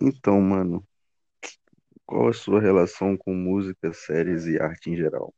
Então, 0.00 0.40
mano, 0.40 0.84
qual 2.04 2.26
a 2.28 2.32
sua 2.32 2.60
relação 2.60 3.16
com 3.16 3.32
música, 3.32 3.92
séries 3.92 4.46
e 4.46 4.60
arte 4.60 4.90
em 4.90 4.96
geral? 4.96 5.32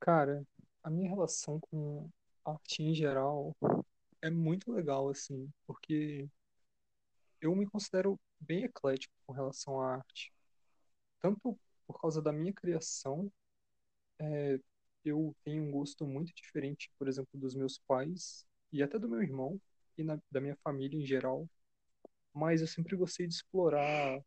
Cara, 0.00 0.44
a 0.84 0.90
minha 0.90 1.08
relação 1.08 1.58
com 1.60 2.08
arte 2.44 2.82
em 2.82 2.94
geral 2.94 3.56
é 4.22 4.30
muito 4.30 4.72
legal, 4.72 5.08
assim, 5.10 5.50
porque 5.66 6.28
eu 7.40 7.54
me 7.54 7.66
considero 7.66 8.18
bem 8.40 8.64
eclético 8.64 9.14
com 9.26 9.32
relação 9.32 9.80
à 9.80 9.94
arte. 9.96 10.32
Tanto 11.20 11.58
por 11.86 12.00
causa 12.00 12.22
da 12.22 12.32
minha 12.32 12.52
criação, 12.52 13.32
é, 14.20 14.58
eu 15.04 15.34
tenho 15.44 15.64
um 15.64 15.70
gosto 15.70 16.06
muito 16.06 16.32
diferente, 16.34 16.90
por 16.98 17.08
exemplo, 17.08 17.38
dos 17.40 17.54
meus 17.54 17.78
pais 17.86 18.46
e 18.72 18.82
até 18.82 18.98
do 18.98 19.08
meu 19.08 19.22
irmão 19.22 19.60
e 19.98 20.04
na- 20.04 20.18
da 20.30 20.40
minha 20.40 20.56
família 20.64 20.98
em 21.00 21.06
geral, 21.06 21.48
mas 22.34 22.60
eu 22.60 22.66
sempre 22.66 22.96
gostei 22.96 23.26
de 23.26 23.34
explorar 23.34 24.20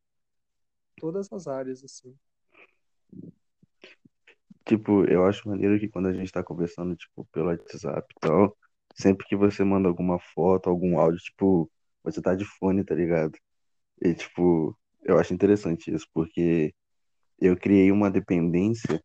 todas 0.95 1.31
as 1.31 1.47
áreas, 1.47 1.83
assim. 1.83 2.15
Tipo, 4.65 5.05
eu 5.05 5.25
acho 5.25 5.47
maneiro 5.47 5.79
que 5.79 5.87
quando 5.87 6.07
a 6.07 6.13
gente 6.13 6.31
tá 6.31 6.43
conversando, 6.43 6.95
tipo, 6.95 7.25
pelo 7.31 7.47
WhatsApp 7.47 8.05
e 8.15 8.19
tal, 8.19 8.57
sempre 8.95 9.25
que 9.25 9.35
você 9.35 9.63
manda 9.63 9.87
alguma 9.87 10.19
foto, 10.19 10.69
algum 10.69 10.99
áudio, 10.99 11.19
tipo, 11.19 11.71
você 12.03 12.21
tá 12.21 12.35
de 12.35 12.43
fone, 12.43 12.83
tá 12.83 12.95
ligado? 12.95 13.37
E, 14.01 14.13
tipo, 14.13 14.77
eu 15.03 15.17
acho 15.17 15.33
interessante 15.33 15.93
isso, 15.93 16.05
porque 16.13 16.73
eu 17.39 17.55
criei 17.55 17.91
uma 17.91 18.11
dependência, 18.11 19.01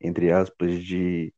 entre 0.00 0.32
aspas, 0.32 0.82
de 0.82 1.32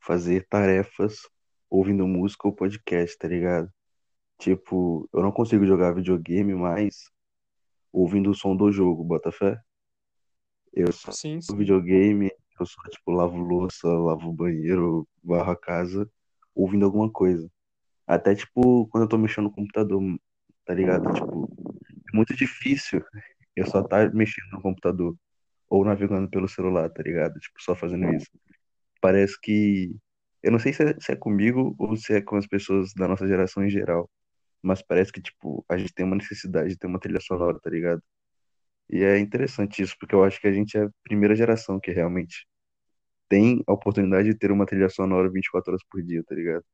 fazer 0.00 0.46
tarefas 0.48 1.28
ouvindo 1.68 2.06
música 2.06 2.48
ou 2.48 2.54
podcast, 2.54 3.16
tá 3.18 3.28
ligado? 3.28 3.70
Tipo, 4.38 5.08
eu 5.12 5.22
não 5.22 5.32
consigo 5.32 5.66
jogar 5.66 5.94
videogame 5.94 6.54
mais 6.54 7.10
ouvindo 7.92 8.30
o 8.30 8.34
som 8.34 8.56
do 8.56 8.70
jogo, 8.70 9.02
bota 9.02 9.32
fé? 9.32 9.60
Eu 10.72 10.92
só 10.92 11.10
Sim, 11.10 11.40
sim. 11.40 11.56
videogame, 11.56 12.30
eu 12.58 12.66
só, 12.66 12.80
tipo, 12.90 13.10
lavo 13.10 13.36
louça, 13.36 13.88
lavo 13.88 14.32
banheiro, 14.32 15.08
varro 15.24 15.50
a 15.50 15.56
casa, 15.56 16.08
ouvindo 16.54 16.84
alguma 16.84 17.10
coisa. 17.10 17.50
Até, 18.06 18.34
tipo, 18.34 18.86
quando 18.88 19.04
eu 19.04 19.08
tô 19.08 19.18
mexendo 19.18 19.44
no 19.44 19.52
computador, 19.52 20.00
tá 20.64 20.74
ligado? 20.74 21.12
Tipo, 21.12 21.50
é 22.12 22.16
muito 22.16 22.34
difícil 22.34 23.02
eu 23.58 23.66
só 23.66 23.82
tá 23.82 24.08
mexendo 24.10 24.50
no 24.52 24.62
computador 24.62 25.16
ou 25.68 25.84
navegando 25.84 26.30
pelo 26.30 26.48
celular, 26.48 26.88
tá 26.90 27.02
ligado? 27.02 27.38
Tipo, 27.40 27.60
só 27.60 27.74
fazendo 27.74 28.08
isso. 28.14 28.30
Parece 29.00 29.38
que. 29.40 29.94
Eu 30.42 30.52
não 30.52 30.58
sei 30.58 30.72
se 30.72 30.82
é, 30.84 30.94
se 31.00 31.12
é 31.12 31.16
comigo 31.16 31.74
ou 31.78 31.96
se 31.96 32.14
é 32.14 32.22
com 32.22 32.36
as 32.36 32.46
pessoas 32.46 32.94
da 32.94 33.08
nossa 33.08 33.26
geração 33.26 33.64
em 33.64 33.70
geral, 33.70 34.08
mas 34.62 34.82
parece 34.82 35.12
que, 35.12 35.20
tipo, 35.22 35.64
a 35.68 35.78
gente 35.78 35.92
tem 35.94 36.04
uma 36.06 36.16
necessidade 36.16 36.70
de 36.70 36.78
ter 36.78 36.86
uma 36.86 37.00
trilha 37.00 37.20
sonora, 37.20 37.58
tá 37.60 37.70
ligado? 37.70 38.02
E 38.90 39.02
é 39.04 39.18
interessante 39.18 39.82
isso, 39.82 39.96
porque 40.00 40.14
eu 40.14 40.24
acho 40.24 40.40
que 40.40 40.48
a 40.48 40.52
gente 40.52 40.76
é 40.78 40.84
a 40.84 40.90
primeira 41.04 41.36
geração 41.36 41.80
que 41.80 41.90
realmente 41.92 42.46
tem 43.28 43.62
a 43.68 43.72
oportunidade 43.74 44.28
de 44.30 44.36
ter 44.38 44.52
uma 44.52 44.66
trilha 44.66 44.88
sonora 44.90 45.30
24 45.30 45.72
horas 45.72 45.84
por 45.90 46.02
dia, 46.02 46.24
tá 46.24 46.34
ligado? 46.34 46.64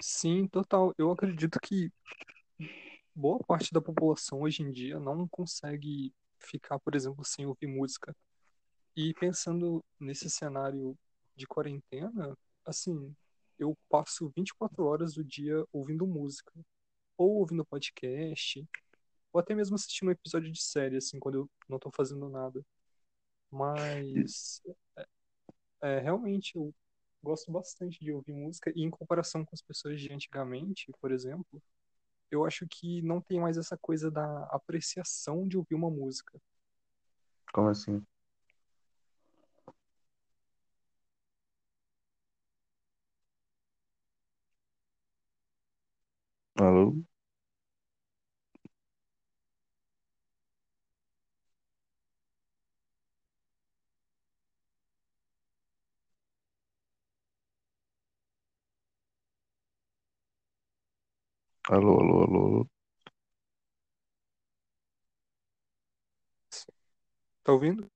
Sim, 0.00 0.46
total. 0.48 0.94
Eu 0.98 1.10
acredito 1.10 1.58
que 1.60 1.90
boa 3.14 3.38
parte 3.40 3.72
da 3.72 3.80
população 3.80 4.42
hoje 4.42 4.62
em 4.62 4.70
dia 4.72 4.98
não 5.00 5.26
consegue 5.28 6.12
ficar, 6.38 6.78
por 6.78 6.94
exemplo, 6.94 7.24
sem 7.24 7.46
ouvir 7.46 7.66
música. 7.66 8.14
E 8.96 9.14
pensando 9.14 9.84
nesse 10.00 10.30
cenário 10.30 10.96
de 11.36 11.46
quarentena, 11.46 12.36
assim, 12.66 13.14
eu 13.58 13.76
passo 13.88 14.32
24 14.36 14.84
horas 14.84 15.14
do 15.14 15.24
dia 15.24 15.64
ouvindo 15.72 16.06
música, 16.06 16.52
ou 17.16 17.36
ouvindo 17.36 17.64
podcast, 17.64 18.66
ou 19.32 19.40
até 19.40 19.54
mesmo 19.54 19.74
assistindo 19.74 20.08
um 20.08 20.12
episódio 20.12 20.50
de 20.50 20.62
série, 20.62 20.96
assim, 20.96 21.18
quando 21.18 21.36
eu 21.36 21.50
não 21.68 21.78
tô 21.78 21.90
fazendo 21.90 22.28
nada. 22.28 22.64
Mas, 23.50 24.60
é, 25.82 26.00
realmente, 26.00 26.56
eu 26.56 26.74
gosto 27.22 27.50
bastante 27.50 27.98
de 28.00 28.12
ouvir 28.12 28.32
música, 28.32 28.72
e 28.74 28.82
em 28.82 28.90
comparação 28.90 29.44
com 29.44 29.54
as 29.54 29.62
pessoas 29.62 30.00
de 30.00 30.12
antigamente, 30.12 30.92
por 31.00 31.10
exemplo, 31.10 31.62
eu 32.30 32.44
acho 32.44 32.66
que 32.68 33.02
não 33.02 33.20
tem 33.20 33.40
mais 33.40 33.56
essa 33.56 33.76
coisa 33.76 34.10
da 34.10 34.44
apreciação 34.46 35.46
de 35.46 35.56
ouvir 35.56 35.74
uma 35.74 35.90
música. 35.90 36.40
Como 37.52 37.68
assim? 37.68 38.02
Alô? 46.58 46.94
Alô, 61.74 61.92
alô, 62.00 62.22
alô, 62.24 62.38
alô? 62.46 62.68
Tá 67.42 67.52
ouvindo? 67.52 67.90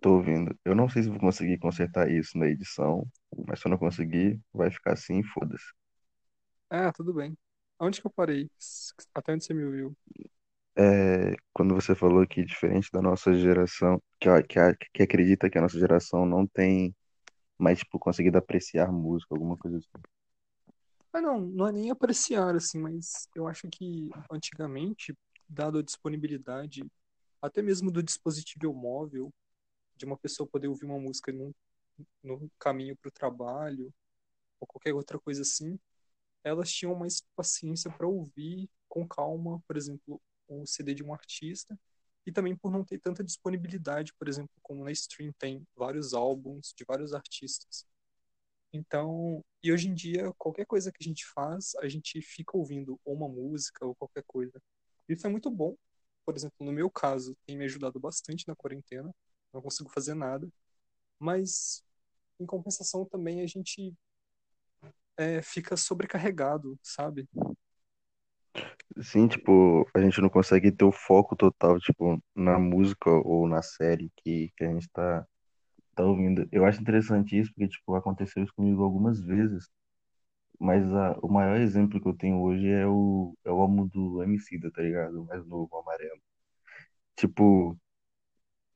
Tô 0.00 0.14
ouvindo. 0.16 0.58
Eu 0.64 0.74
não 0.74 0.88
sei 0.88 1.02
se 1.02 1.08
vou 1.10 1.18
conseguir 1.20 1.58
consertar 1.58 2.10
isso 2.10 2.36
na 2.38 2.46
edição, 2.46 3.06
mas 3.46 3.60
se 3.60 3.66
eu 3.66 3.70
não 3.70 3.78
conseguir, 3.78 4.40
vai 4.52 4.70
ficar 4.70 4.92
assim, 4.94 5.22
foda-se. 5.22 5.64
Ah, 6.70 6.92
tudo 6.92 7.12
bem. 7.14 7.36
Onde 7.78 8.00
que 8.00 8.06
eu 8.06 8.10
parei? 8.10 8.50
Até 9.14 9.32
onde 9.32 9.44
você 9.44 9.54
me 9.54 9.64
ouviu? 9.64 9.96
É, 10.78 11.34
quando 11.54 11.74
você 11.74 11.94
falou 11.94 12.26
que 12.26 12.44
diferente 12.44 12.90
da 12.92 13.00
nossa 13.02 13.32
geração, 13.34 14.00
que, 14.20 14.28
a- 14.28 14.42
que, 14.42 14.58
a- 14.58 14.74
que 14.92 15.02
acredita 15.02 15.48
que 15.50 15.56
a 15.58 15.62
nossa 15.62 15.78
geração 15.78 16.26
não 16.26 16.46
tem 16.46 16.94
mais, 17.58 17.80
tipo, 17.80 17.98
conseguido 17.98 18.38
apreciar 18.38 18.92
música, 18.92 19.34
alguma 19.34 19.56
coisa 19.58 19.78
assim. 19.78 19.88
Ah, 21.16 21.20
não, 21.22 21.40
não 21.40 21.66
é 21.66 21.72
nem 21.72 21.90
apreciar, 21.90 22.54
assim, 22.54 22.78
mas 22.78 23.26
eu 23.34 23.46
acho 23.48 23.66
que 23.70 24.10
antigamente, 24.30 25.16
dado 25.48 25.78
a 25.78 25.82
disponibilidade, 25.82 26.84
até 27.40 27.62
mesmo 27.62 27.90
do 27.90 28.02
dispositivo 28.02 28.74
móvel, 28.74 29.32
de 29.96 30.04
uma 30.06 30.18
pessoa 30.18 30.48
poder 30.48 30.68
ouvir 30.68 30.86
uma 30.86 31.00
música 31.00 31.32
num, 31.32 31.54
no 32.22 32.50
caminho 32.58 32.96
para 32.96 33.08
o 33.08 33.12
trabalho, 33.12 33.92
ou 34.60 34.66
qualquer 34.68 34.94
outra 34.94 35.18
coisa 35.18 35.42
assim, 35.42 35.78
elas 36.44 36.72
tinham 36.72 36.94
mais 36.94 37.22
paciência 37.36 37.90
para 37.90 38.06
ouvir 38.08 38.70
com 38.88 39.08
calma, 39.08 39.62
por 39.66 39.76
exemplo, 39.76 40.20
o 40.48 40.66
CD 40.66 40.94
de 40.94 41.04
um 41.04 41.14
artista, 41.14 41.78
e 42.26 42.32
também 42.32 42.56
por 42.56 42.70
não 42.72 42.84
ter 42.84 42.98
tanta 43.00 43.24
disponibilidade, 43.24 44.14
por 44.14 44.28
exemplo, 44.28 44.52
como 44.62 44.84
na 44.84 44.92
stream 44.92 45.32
tem 45.38 45.66
vários 45.76 46.14
álbuns 46.14 46.74
de 46.76 46.84
vários 46.86 47.14
artistas. 47.14 47.86
Então, 48.72 49.44
e 49.62 49.72
hoje 49.72 49.88
em 49.88 49.94
dia, 49.94 50.32
qualquer 50.38 50.66
coisa 50.66 50.92
que 50.92 50.98
a 51.00 51.06
gente 51.06 51.24
faz, 51.26 51.74
a 51.76 51.88
gente 51.88 52.20
fica 52.22 52.56
ouvindo 52.56 53.00
ou 53.04 53.14
uma 53.14 53.28
música 53.28 53.86
ou 53.86 53.94
qualquer 53.94 54.24
coisa. 54.26 54.60
Isso 55.08 55.26
é 55.26 55.30
muito 55.30 55.50
bom. 55.50 55.76
Por 56.24 56.36
exemplo, 56.36 56.66
no 56.66 56.72
meu 56.72 56.90
caso, 56.90 57.36
tem 57.46 57.56
me 57.56 57.64
ajudado 57.64 57.98
bastante 58.00 58.46
na 58.48 58.56
quarentena. 58.56 59.14
Não 59.52 59.62
consigo 59.62 59.90
fazer 59.90 60.14
nada. 60.14 60.48
Mas, 61.18 61.84
em 62.38 62.46
compensação, 62.46 63.04
também 63.06 63.40
a 63.40 63.46
gente 63.46 63.94
é, 65.16 65.40
fica 65.42 65.76
sobrecarregado, 65.76 66.78
sabe? 66.82 67.28
Sim, 69.02 69.28
tipo, 69.28 69.86
a 69.94 70.00
gente 70.00 70.20
não 70.20 70.28
consegue 70.28 70.72
ter 70.72 70.84
o 70.84 70.92
foco 70.92 71.36
total, 71.36 71.78
tipo, 71.78 72.22
na 72.34 72.58
música 72.58 73.10
ou 73.10 73.46
na 73.48 73.62
série 73.62 74.10
que, 74.16 74.52
que 74.56 74.64
a 74.64 74.72
gente 74.72 74.88
tá, 74.90 75.26
tá 75.96 76.04
ouvindo. 76.04 76.48
Eu 76.52 76.66
acho 76.66 76.82
interessante 76.82 77.38
isso, 77.40 77.52
porque, 77.54 77.68
tipo, 77.70 77.96
aconteceu 77.96 78.44
isso 78.44 78.54
comigo 78.54 78.84
algumas 78.84 79.20
vezes, 79.22 79.70
mas 80.60 80.84
a, 80.94 81.18
o 81.22 81.28
maior 81.32 81.56
exemplo 81.60 82.00
que 82.00 82.08
eu 82.08 82.14
tenho 82.16 82.40
hoje 82.42 82.68
é 82.68 82.86
o, 82.86 83.36
é 83.44 83.50
o 83.52 83.60
álbum 83.60 83.86
do 83.88 84.22
Emicida, 84.22 84.70
tá 84.72 84.82
ligado? 84.82 85.22
O 85.22 85.26
mais 85.26 85.46
novo, 85.46 85.68
o 85.72 85.78
Amarelo. 85.80 86.20
Tipo, 87.16 87.78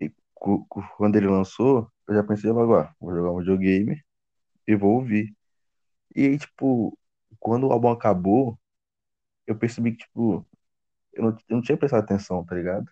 e 0.00 0.10
cu- 0.34 0.66
cu- 0.68 0.82
quando 0.96 1.16
ele 1.16 1.28
lançou, 1.28 1.90
eu 2.08 2.14
já 2.14 2.22
pensei 2.24 2.50
logo, 2.50 2.74
ó, 2.74 2.88
vou 3.00 3.14
jogar 3.14 3.32
um 3.32 3.38
videogame 3.38 4.02
e 4.66 4.76
vou 4.76 4.94
ouvir. 4.96 5.34
E 6.16 6.26
aí, 6.26 6.38
tipo, 6.38 6.98
quando 7.40 7.68
o 7.68 7.72
álbum 7.72 7.90
acabou, 7.90 8.58
eu 9.46 9.58
percebi 9.58 9.92
que, 9.92 9.98
tipo, 10.06 10.46
eu 11.14 11.24
não, 11.24 11.30
eu 11.48 11.56
não 11.56 11.62
tinha 11.62 11.78
prestado 11.78 12.04
atenção, 12.04 12.44
tá 12.46 12.54
ligado? 12.56 12.90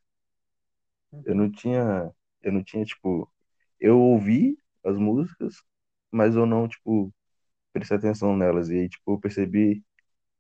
Eu 1.25 1.35
não 1.35 1.51
tinha, 1.51 2.11
eu 2.43 2.53
não 2.53 2.63
tinha, 2.65 2.85
tipo, 2.85 3.31
eu 3.81 3.99
ouvi 4.01 4.59
as 4.85 4.97
músicas, 4.97 5.57
mas 6.11 6.35
eu 6.37 6.47
não, 6.47 6.69
tipo, 6.69 7.13
prestei 7.73 7.97
atenção 7.99 8.37
nelas. 8.37 8.71
E 8.71 8.75
aí, 8.81 8.89
tipo, 8.89 9.13
eu 9.15 9.21
percebi 9.21 9.85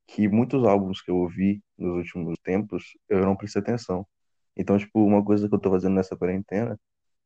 que 0.06 0.28
muitos 0.28 0.64
álbuns 0.64 1.00
que 1.02 1.10
eu 1.10 1.16
ouvi 1.18 1.62
nos 1.78 1.96
últimos 1.98 2.38
tempos, 2.42 2.84
eu 3.08 3.20
não 3.22 3.36
prestei 3.36 3.62
atenção. 3.62 4.06
Então, 4.56 4.78
tipo, 4.78 5.00
uma 5.04 5.24
coisa 5.24 5.48
que 5.48 5.54
eu 5.54 5.58
tô 5.60 5.70
fazendo 5.70 5.94
nessa 5.94 6.16
quarentena 6.16 6.78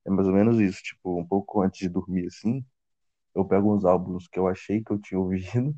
é 0.07 0.11
mais 0.11 0.29
ou 0.29 0.35
menos 0.35 0.61
isso, 0.61 0.83
tipo, 0.83 1.19
um 1.21 1.27
pouco 1.27 1.63
antes 1.63 1.81
de 1.81 1.89
dormir, 1.91 2.27
assim, 2.29 2.65
eu 3.35 3.45
pego 3.47 3.75
uns 3.75 3.85
álbuns 3.85 4.29
que 4.29 4.39
eu 4.39 4.49
achei 4.49 4.83
que 4.85 4.93
eu 4.93 5.01
tinha 5.01 5.21
ouvido 5.21 5.75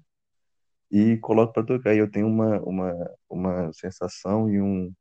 e 0.91 1.17
coloco 1.19 1.53
pra 1.53 1.65
tocar. 1.65 1.95
E 1.95 1.99
eu 1.99 2.11
tenho 2.11 2.27
uma, 2.29 2.61
uma, 2.63 2.93
uma 3.29 3.73
sensação 3.73 4.49
e, 4.51 4.61
um, 4.61 4.93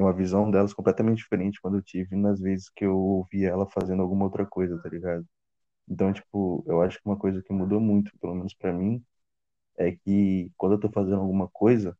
e 0.00 0.02
uma 0.02 0.14
visão 0.14 0.50
delas 0.50 0.72
completamente 0.72 1.18
diferente 1.18 1.60
quando 1.60 1.76
eu 1.76 1.82
tive 1.82 2.16
nas 2.16 2.40
vezes 2.40 2.70
que 2.70 2.84
eu 2.86 2.96
ouvi 2.98 3.44
ela 3.44 3.68
fazendo 3.70 4.00
alguma 4.02 4.24
outra 4.24 4.46
coisa, 4.46 4.80
tá 4.82 4.88
ligado? 4.88 5.26
Então, 5.88 6.12
tipo, 6.12 6.64
eu 6.66 6.82
acho 6.82 6.98
que 6.98 7.06
uma 7.08 7.18
coisa 7.18 7.42
que 7.42 7.52
mudou 7.52 7.80
muito, 7.80 8.10
pelo 8.20 8.34
menos 8.34 8.54
pra 8.54 8.72
mim, 8.72 9.04
é 9.78 9.92
que 9.92 10.50
quando 10.56 10.72
eu 10.74 10.80
tô 10.80 10.90
fazendo 10.90 11.20
alguma 11.20 11.48
coisa 11.52 11.96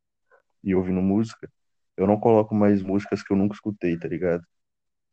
e 0.63 0.75
ouvindo 0.75 1.01
música, 1.01 1.51
eu 1.97 2.07
não 2.07 2.19
coloco 2.19 2.55
mais 2.55 2.81
músicas 2.83 3.23
que 3.23 3.33
eu 3.33 3.37
nunca 3.37 3.55
escutei, 3.55 3.97
tá 3.99 4.07
ligado? 4.07 4.43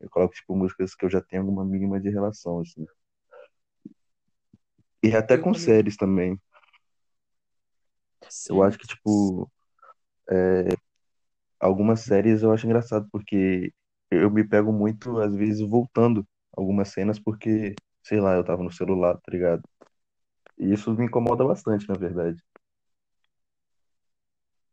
Eu 0.00 0.10
coloco, 0.10 0.34
tipo, 0.34 0.56
músicas 0.56 0.94
que 0.94 1.04
eu 1.04 1.10
já 1.10 1.20
tenho 1.22 1.42
alguma 1.42 1.64
mínima 1.64 2.00
de 2.00 2.10
relação, 2.10 2.60
assim. 2.60 2.86
E 5.02 5.14
até 5.14 5.34
Eu 5.34 5.42
com 5.42 5.52
também, 5.52 5.60
séries 5.60 5.96
também. 5.96 6.40
Eu 8.48 8.62
acho 8.62 8.78
que, 8.78 8.86
tipo, 8.86 9.50
algumas 11.60 12.00
séries 12.00 12.42
eu 12.42 12.52
acho 12.52 12.66
engraçado, 12.66 13.08
porque 13.12 13.72
eu 14.10 14.30
me 14.30 14.46
pego 14.48 14.72
muito, 14.72 15.18
às 15.20 15.34
vezes, 15.34 15.60
voltando 15.68 16.26
algumas 16.56 16.88
cenas, 16.90 17.18
porque, 17.20 17.74
sei 18.02 18.20
lá, 18.20 18.34
eu 18.36 18.44
tava 18.44 18.62
no 18.62 18.72
celular, 18.72 19.14
tá 19.16 19.32
ligado? 19.32 19.62
E 20.58 20.72
isso 20.72 20.92
me 20.94 21.06
incomoda 21.06 21.44
bastante, 21.44 21.88
na 21.88 21.96
verdade. 21.96 22.40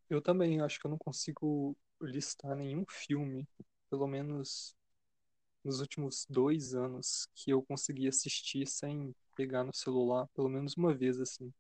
eu 0.09 0.21
também 0.21 0.61
acho 0.61 0.79
que 0.79 0.85
eu 0.87 0.91
não 0.91 0.97
consigo 0.97 1.75
listar 2.01 2.55
nenhum 2.55 2.85
filme, 2.89 3.47
pelo 3.89 4.07
menos 4.07 4.75
nos 5.63 5.81
últimos 5.81 6.25
dois 6.29 6.75
anos, 6.75 7.27
que 7.35 7.51
eu 7.51 7.63
consegui 7.63 8.07
assistir 8.07 8.67
sem 8.67 9.15
pegar 9.35 9.63
no 9.63 9.75
celular, 9.75 10.27
pelo 10.35 10.49
menos 10.49 10.75
uma 10.77 10.93
vez, 10.95 11.19
assim. 11.21 11.53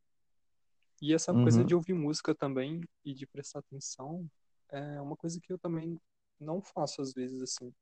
E 1.01 1.13
essa 1.13 1.33
coisa 1.33 1.63
Uhum, 1.63 1.65
de 1.65 1.73
ouvir 1.75 1.93
música 1.93 2.33
também 2.35 2.81
e 3.03 3.13
de 3.13 3.25
prestar 3.25 3.59
atenção 3.59 4.29
é 4.71 5.01
uma 5.01 5.15
coisa 5.15 5.39
que 5.41 5.51
eu 5.51 5.57
também 5.57 5.99
não 6.39 6.61
faço 6.61 7.01
às 7.01 7.13
vezes, 7.13 7.41
assim. 7.41 7.73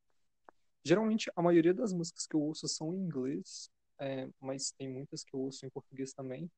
Geralmente, 0.83 1.31
a 1.35 1.41
maioria 1.41 1.73
das 1.73 1.93
músicas 1.93 2.27
que 2.27 2.35
eu 2.35 2.41
ouço 2.41 2.67
são 2.67 2.93
em 2.93 2.97
inglês, 2.97 3.69
é, 3.99 4.29
mas 4.39 4.71
tem 4.71 4.89
muitas 4.89 5.23
que 5.23 5.33
eu 5.35 5.39
ouço 5.39 5.65
em 5.65 5.69
português 5.69 6.13
também. 6.13 6.49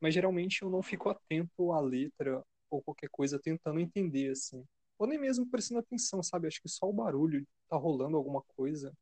Mas 0.00 0.14
geralmente 0.14 0.62
eu 0.62 0.70
não 0.70 0.82
fico 0.82 1.08
atento 1.08 1.72
à 1.72 1.80
letra 1.80 2.44
ou 2.70 2.82
qualquer 2.82 3.08
coisa 3.10 3.38
tentando 3.38 3.80
entender, 3.80 4.30
assim. 4.30 4.64
Ou 4.98 5.06
nem 5.06 5.18
mesmo 5.18 5.48
prestando 5.48 5.80
atenção, 5.80 6.22
sabe? 6.22 6.48
Acho 6.48 6.60
que 6.60 6.68
só 6.68 6.88
o 6.88 6.92
barulho 6.92 7.46
tá 7.68 7.76
rolando 7.76 8.16
alguma 8.16 8.42
coisa 8.56 8.92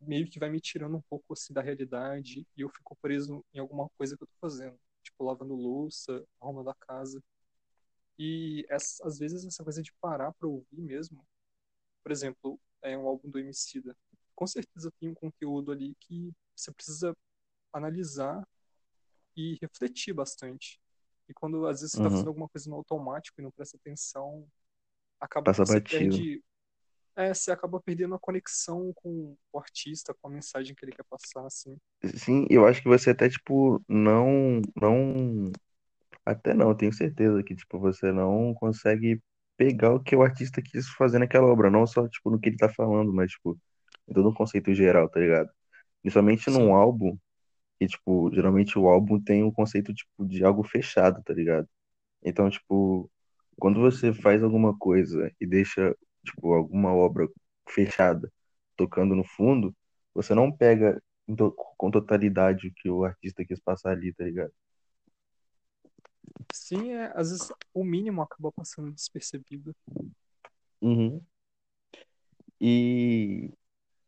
meio 0.00 0.28
que 0.28 0.38
vai 0.38 0.48
me 0.48 0.60
tirando 0.60 0.96
um 0.96 1.02
pouco 1.02 1.32
assim 1.32 1.52
da 1.52 1.60
realidade 1.60 2.46
e 2.56 2.60
eu 2.60 2.68
fico 2.68 2.96
preso 2.96 3.44
em 3.52 3.58
alguma 3.58 3.88
coisa 3.96 4.16
que 4.16 4.22
eu 4.22 4.28
tô 4.28 4.34
fazendo. 4.40 4.78
Tipo, 5.02 5.24
lavando 5.24 5.54
louça, 5.54 6.24
arrumando 6.40 6.70
a 6.70 6.74
casa. 6.74 7.22
E 8.18 8.64
essa, 8.68 9.06
às 9.06 9.18
vezes 9.18 9.44
essa 9.44 9.62
coisa 9.62 9.82
de 9.82 9.92
parar 10.00 10.32
pra 10.32 10.48
ouvir 10.48 10.80
mesmo, 10.80 11.24
por 12.02 12.12
exemplo, 12.12 12.58
é 12.82 12.96
um 12.96 13.06
álbum 13.06 13.28
do 13.28 13.38
Emicida. 13.38 13.96
Com 14.34 14.46
certeza 14.46 14.92
tem 14.98 15.08
um 15.08 15.14
conteúdo 15.14 15.72
ali 15.72 15.94
que 16.00 16.32
você 16.54 16.72
precisa 16.72 17.16
analisar 17.72 18.46
e 19.36 19.58
refletir 19.60 20.14
bastante. 20.14 20.80
E 21.28 21.34
quando 21.34 21.66
às 21.66 21.80
vezes 21.80 21.92
você 21.92 21.98
está 21.98 22.10
fazendo 22.10 22.26
uhum. 22.26 22.30
alguma 22.30 22.48
coisa 22.48 22.70
no 22.70 22.76
automático 22.76 23.40
e 23.40 23.42
não 23.42 23.50
presta 23.50 23.76
atenção, 23.76 24.46
acaba 25.20 25.44
Passa 25.44 25.64
você 25.64 25.80
perde, 25.80 26.42
é, 27.16 27.32
você 27.32 27.50
acaba 27.50 27.80
perdendo 27.80 28.14
a 28.14 28.18
conexão 28.18 28.92
com 28.94 29.36
o 29.52 29.58
artista, 29.58 30.14
com 30.14 30.28
a 30.28 30.30
mensagem 30.30 30.74
que 30.74 30.84
ele 30.84 30.92
quer 30.92 31.04
passar, 31.04 31.46
assim. 31.46 31.76
Sim, 32.14 32.46
eu 32.50 32.66
acho 32.66 32.82
que 32.82 32.88
você 32.88 33.10
até, 33.10 33.28
tipo, 33.28 33.82
não, 33.88 34.60
não, 34.80 35.50
até 36.26 36.54
não, 36.54 36.70
eu 36.70 36.76
tenho 36.76 36.92
certeza 36.94 37.42
que, 37.44 37.56
tipo, 37.56 37.80
você 37.80 38.12
não 38.12 38.54
consegue 38.54 39.22
pegar 39.56 39.94
o 39.94 40.00
que 40.02 40.16
o 40.16 40.22
artista 40.22 40.62
quis 40.62 40.88
fazer 40.90 41.20
naquela 41.20 41.46
obra, 41.48 41.70
não 41.70 41.86
só, 41.86 42.08
tipo, 42.08 42.30
no 42.30 42.40
que 42.40 42.50
ele 42.50 42.58
tá 42.58 42.68
falando, 42.70 43.12
mas, 43.14 43.32
tipo, 43.32 43.58
em 44.08 44.14
todo 44.14 44.30
um 44.30 44.34
conceito 44.34 44.74
geral, 44.74 45.08
tá 45.10 45.20
ligado? 45.20 45.50
Principalmente 46.02 46.50
num 46.50 46.74
álbum, 46.74 47.18
que, 47.78 47.86
tipo, 47.88 48.30
geralmente 48.34 48.78
o 48.78 48.88
álbum 48.88 49.20
tem 49.22 49.44
um 49.44 49.52
conceito, 49.52 49.92
tipo, 49.94 50.26
de 50.26 50.44
algo 50.44 50.64
fechado, 50.64 51.22
tá 51.24 51.34
ligado? 51.34 51.68
Então, 52.24 52.50
tipo, 52.50 53.10
quando 53.58 53.80
você 53.80 54.12
faz 54.14 54.42
alguma 54.42 54.76
coisa 54.78 55.32
e 55.40 55.46
deixa, 55.46 55.96
tipo, 56.24 56.52
alguma 56.54 56.94
obra 56.94 57.28
fechada 57.68 58.32
tocando 58.76 59.14
no 59.14 59.24
fundo, 59.24 59.74
você 60.14 60.34
não 60.34 60.52
pega 60.52 61.02
com 61.78 61.90
totalidade 61.90 62.68
o 62.68 62.74
que 62.74 62.90
o 62.90 63.04
artista 63.04 63.44
quis 63.44 63.60
passar 63.60 63.92
ali, 63.92 64.12
tá 64.14 64.24
ligado? 64.24 64.52
Sim, 66.50 66.92
é, 66.92 67.12
às 67.14 67.30
vezes 67.30 67.52
o 67.74 67.84
mínimo 67.84 68.22
acaba 68.22 68.52
passando 68.52 68.92
despercebido. 68.92 69.74
Uhum. 70.80 71.20
E 72.60 73.50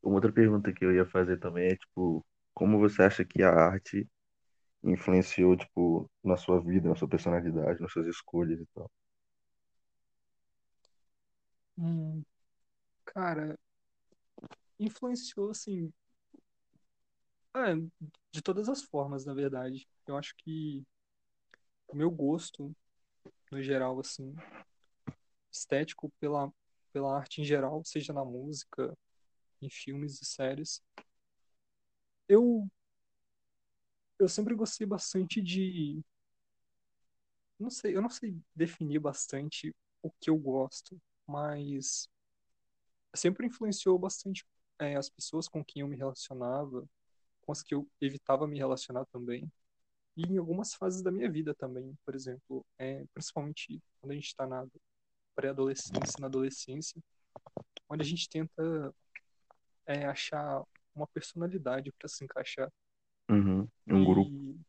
uma 0.02 0.16
outra 0.16 0.32
pergunta 0.32 0.72
que 0.72 0.84
eu 0.84 0.94
ia 0.94 1.06
fazer 1.06 1.38
também 1.38 1.68
é, 1.68 1.76
tipo, 1.76 2.24
como 2.54 2.78
você 2.78 3.02
acha 3.02 3.24
que 3.24 3.42
a 3.42 3.50
arte 3.50 4.08
influenciou, 4.84 5.56
tipo, 5.56 6.10
na 6.24 6.36
sua 6.36 6.60
vida, 6.60 6.88
na 6.88 6.96
sua 6.96 7.08
personalidade, 7.08 7.80
nas 7.80 7.92
suas 7.92 8.06
escolhas 8.06 8.60
e 8.60 8.66
tal? 8.74 8.90
Hum, 11.78 12.24
cara, 13.04 13.58
influenciou, 14.78 15.50
assim, 15.50 15.92
é, 17.54 17.74
de 18.30 18.42
todas 18.42 18.68
as 18.68 18.82
formas, 18.82 19.24
na 19.24 19.34
verdade. 19.34 19.86
Eu 20.06 20.16
acho 20.16 20.34
que 20.38 20.84
meu 21.96 22.10
gosto, 22.10 22.74
no 23.52 23.62
geral, 23.62 24.00
assim, 24.00 24.34
estético 25.50 26.10
pela, 26.20 26.52
pela 26.92 27.16
arte 27.16 27.40
em 27.40 27.44
geral, 27.44 27.82
seja 27.84 28.12
na 28.12 28.24
música, 28.24 28.96
em 29.62 29.70
filmes 29.70 30.20
e 30.22 30.26
séries, 30.26 30.82
eu, 32.28 32.68
eu 34.18 34.28
sempre 34.28 34.54
gostei 34.54 34.86
bastante 34.86 35.40
de. 35.42 36.02
Não 37.58 37.70
sei, 37.70 37.96
eu 37.96 38.02
não 38.02 38.10
sei 38.10 38.36
definir 38.54 38.98
bastante 39.00 39.74
o 40.02 40.10
que 40.10 40.30
eu 40.30 40.36
gosto, 40.36 41.00
mas 41.26 42.08
sempre 43.14 43.46
influenciou 43.46 43.98
bastante 43.98 44.46
é, 44.78 44.96
as 44.96 45.08
pessoas 45.10 45.48
com 45.48 45.64
quem 45.64 45.82
eu 45.82 45.88
me 45.88 45.96
relacionava, 45.96 46.88
com 47.42 47.52
as 47.52 47.62
que 47.62 47.74
eu 47.74 47.88
evitava 48.00 48.46
me 48.46 48.58
relacionar 48.58 49.06
também. 49.06 49.50
E 50.18 50.22
em 50.22 50.36
algumas 50.36 50.74
fases 50.74 51.00
da 51.00 51.12
minha 51.12 51.30
vida 51.30 51.54
também, 51.54 51.96
por 52.04 52.12
exemplo, 52.12 52.66
é, 52.76 53.04
principalmente 53.14 53.80
quando 54.00 54.10
a 54.10 54.14
gente 54.16 54.26
está 54.26 54.48
na 54.48 54.66
pré-adolescência, 55.36 56.18
na 56.18 56.26
adolescência, 56.26 57.00
onde 57.88 58.02
a 58.02 58.04
gente 58.04 58.28
tenta 58.28 58.92
é, 59.86 60.06
achar 60.06 60.64
uma 60.92 61.06
personalidade 61.06 61.92
para 61.92 62.08
se 62.08 62.24
encaixar. 62.24 62.68
Uhum. 63.30 63.68
Um 63.86 64.04
grupo, 64.04 64.28
E, 64.28 64.60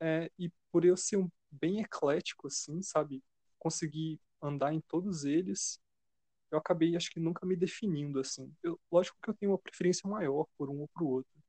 é, 0.00 0.30
e 0.38 0.50
por 0.72 0.86
eu 0.86 0.96
ser 0.96 1.18
um, 1.18 1.28
bem 1.50 1.82
eclético, 1.82 2.46
assim, 2.46 2.80
sabe? 2.80 3.22
Conseguir 3.58 4.18
andar 4.40 4.72
em 4.72 4.80
todos 4.80 5.24
eles, 5.24 5.78
eu 6.50 6.56
acabei, 6.56 6.96
acho 6.96 7.10
que, 7.10 7.20
nunca 7.20 7.44
me 7.44 7.54
definindo, 7.54 8.18
assim. 8.18 8.50
Eu, 8.62 8.80
lógico 8.90 9.18
que 9.22 9.28
eu 9.28 9.34
tenho 9.34 9.52
uma 9.52 9.58
preferência 9.58 10.08
maior 10.08 10.46
por 10.56 10.70
um 10.70 10.80
ou 10.80 10.88
por 10.88 11.02
outro, 11.02 11.42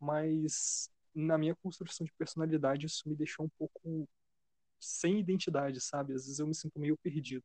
mas 0.00 0.90
na 1.14 1.38
minha 1.38 1.54
construção 1.56 2.04
de 2.06 2.12
personalidade 2.14 2.86
isso 2.86 3.08
me 3.08 3.16
deixou 3.16 3.46
um 3.46 3.50
pouco 3.58 4.08
sem 4.80 5.20
identidade, 5.20 5.80
sabe? 5.80 6.14
Às 6.14 6.24
vezes 6.26 6.38
eu 6.40 6.46
me 6.46 6.54
sinto 6.54 6.78
meio 6.80 6.96
perdido. 6.98 7.44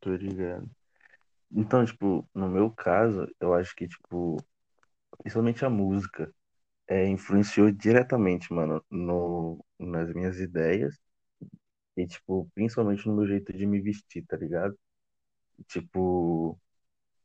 tô 0.00 0.14
ligado. 0.16 0.70
Então, 1.52 1.84
tipo, 1.84 2.28
no 2.34 2.48
meu 2.48 2.70
caso, 2.70 3.28
eu 3.40 3.54
acho 3.54 3.74
que, 3.76 3.88
tipo, 3.88 4.36
principalmente 5.18 5.64
a 5.64 5.70
música, 5.70 6.32
é, 6.88 7.06
influenciou 7.08 7.70
diretamente, 7.72 8.52
mano, 8.52 8.84
no, 8.90 9.64
nas 9.78 10.12
minhas 10.14 10.38
ideias 10.40 10.96
e, 11.96 12.06
tipo, 12.06 12.50
principalmente 12.54 13.06
no 13.06 13.16
meu 13.16 13.26
jeito 13.26 13.52
de 13.52 13.66
me 13.66 13.80
vestir, 13.80 14.24
tá 14.26 14.36
ligado? 14.36 14.76
Tipo, 15.68 16.58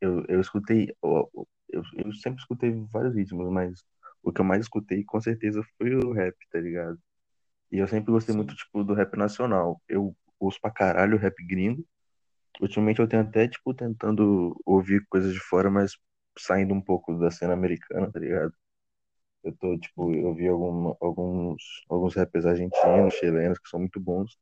eu, 0.01 0.25
eu 0.27 0.41
escutei, 0.41 0.95
eu, 1.03 1.31
eu, 1.69 1.83
eu 2.05 2.13
sempre 2.15 2.41
escutei 2.41 2.71
vários 2.91 3.15
ritmos, 3.15 3.51
mas 3.51 3.83
o 4.23 4.31
que 4.31 4.41
eu 4.41 4.45
mais 4.45 4.61
escutei, 4.61 5.03
com 5.03 5.19
certeza, 5.21 5.63
foi 5.77 5.95
o 5.95 6.11
rap, 6.13 6.35
tá 6.51 6.59
ligado? 6.59 6.99
E 7.71 7.77
eu 7.79 7.87
sempre 7.87 8.11
gostei 8.11 8.35
muito, 8.35 8.55
tipo, 8.55 8.83
do 8.83 8.93
rap 8.93 9.15
nacional. 9.17 9.81
Eu 9.87 10.15
ouço 10.39 10.59
pra 10.61 10.71
caralho 10.71 11.17
rap 11.17 11.35
gringo. 11.47 11.85
Ultimamente 12.61 12.99
eu 12.99 13.07
tenho 13.07 13.23
até, 13.23 13.47
tipo, 13.47 13.73
tentando 13.73 14.59
ouvir 14.65 15.05
coisas 15.09 15.33
de 15.33 15.39
fora, 15.39 15.69
mas 15.69 15.93
saindo 16.37 16.73
um 16.73 16.81
pouco 16.81 17.13
da 17.19 17.31
cena 17.31 17.53
americana, 17.53 18.11
tá 18.11 18.19
ligado? 18.19 18.53
Eu 19.43 19.55
tô, 19.57 19.77
tipo, 19.79 20.13
eu 20.13 20.33
vi 20.35 20.47
algum, 20.47 20.93
alguns, 21.01 21.63
alguns 21.89 22.15
rappers 22.15 22.45
argentinos, 22.45 23.13
chilenos, 23.15 23.59
que 23.59 23.69
são 23.69 23.79
muito 23.79 23.99
bons. 23.99 24.37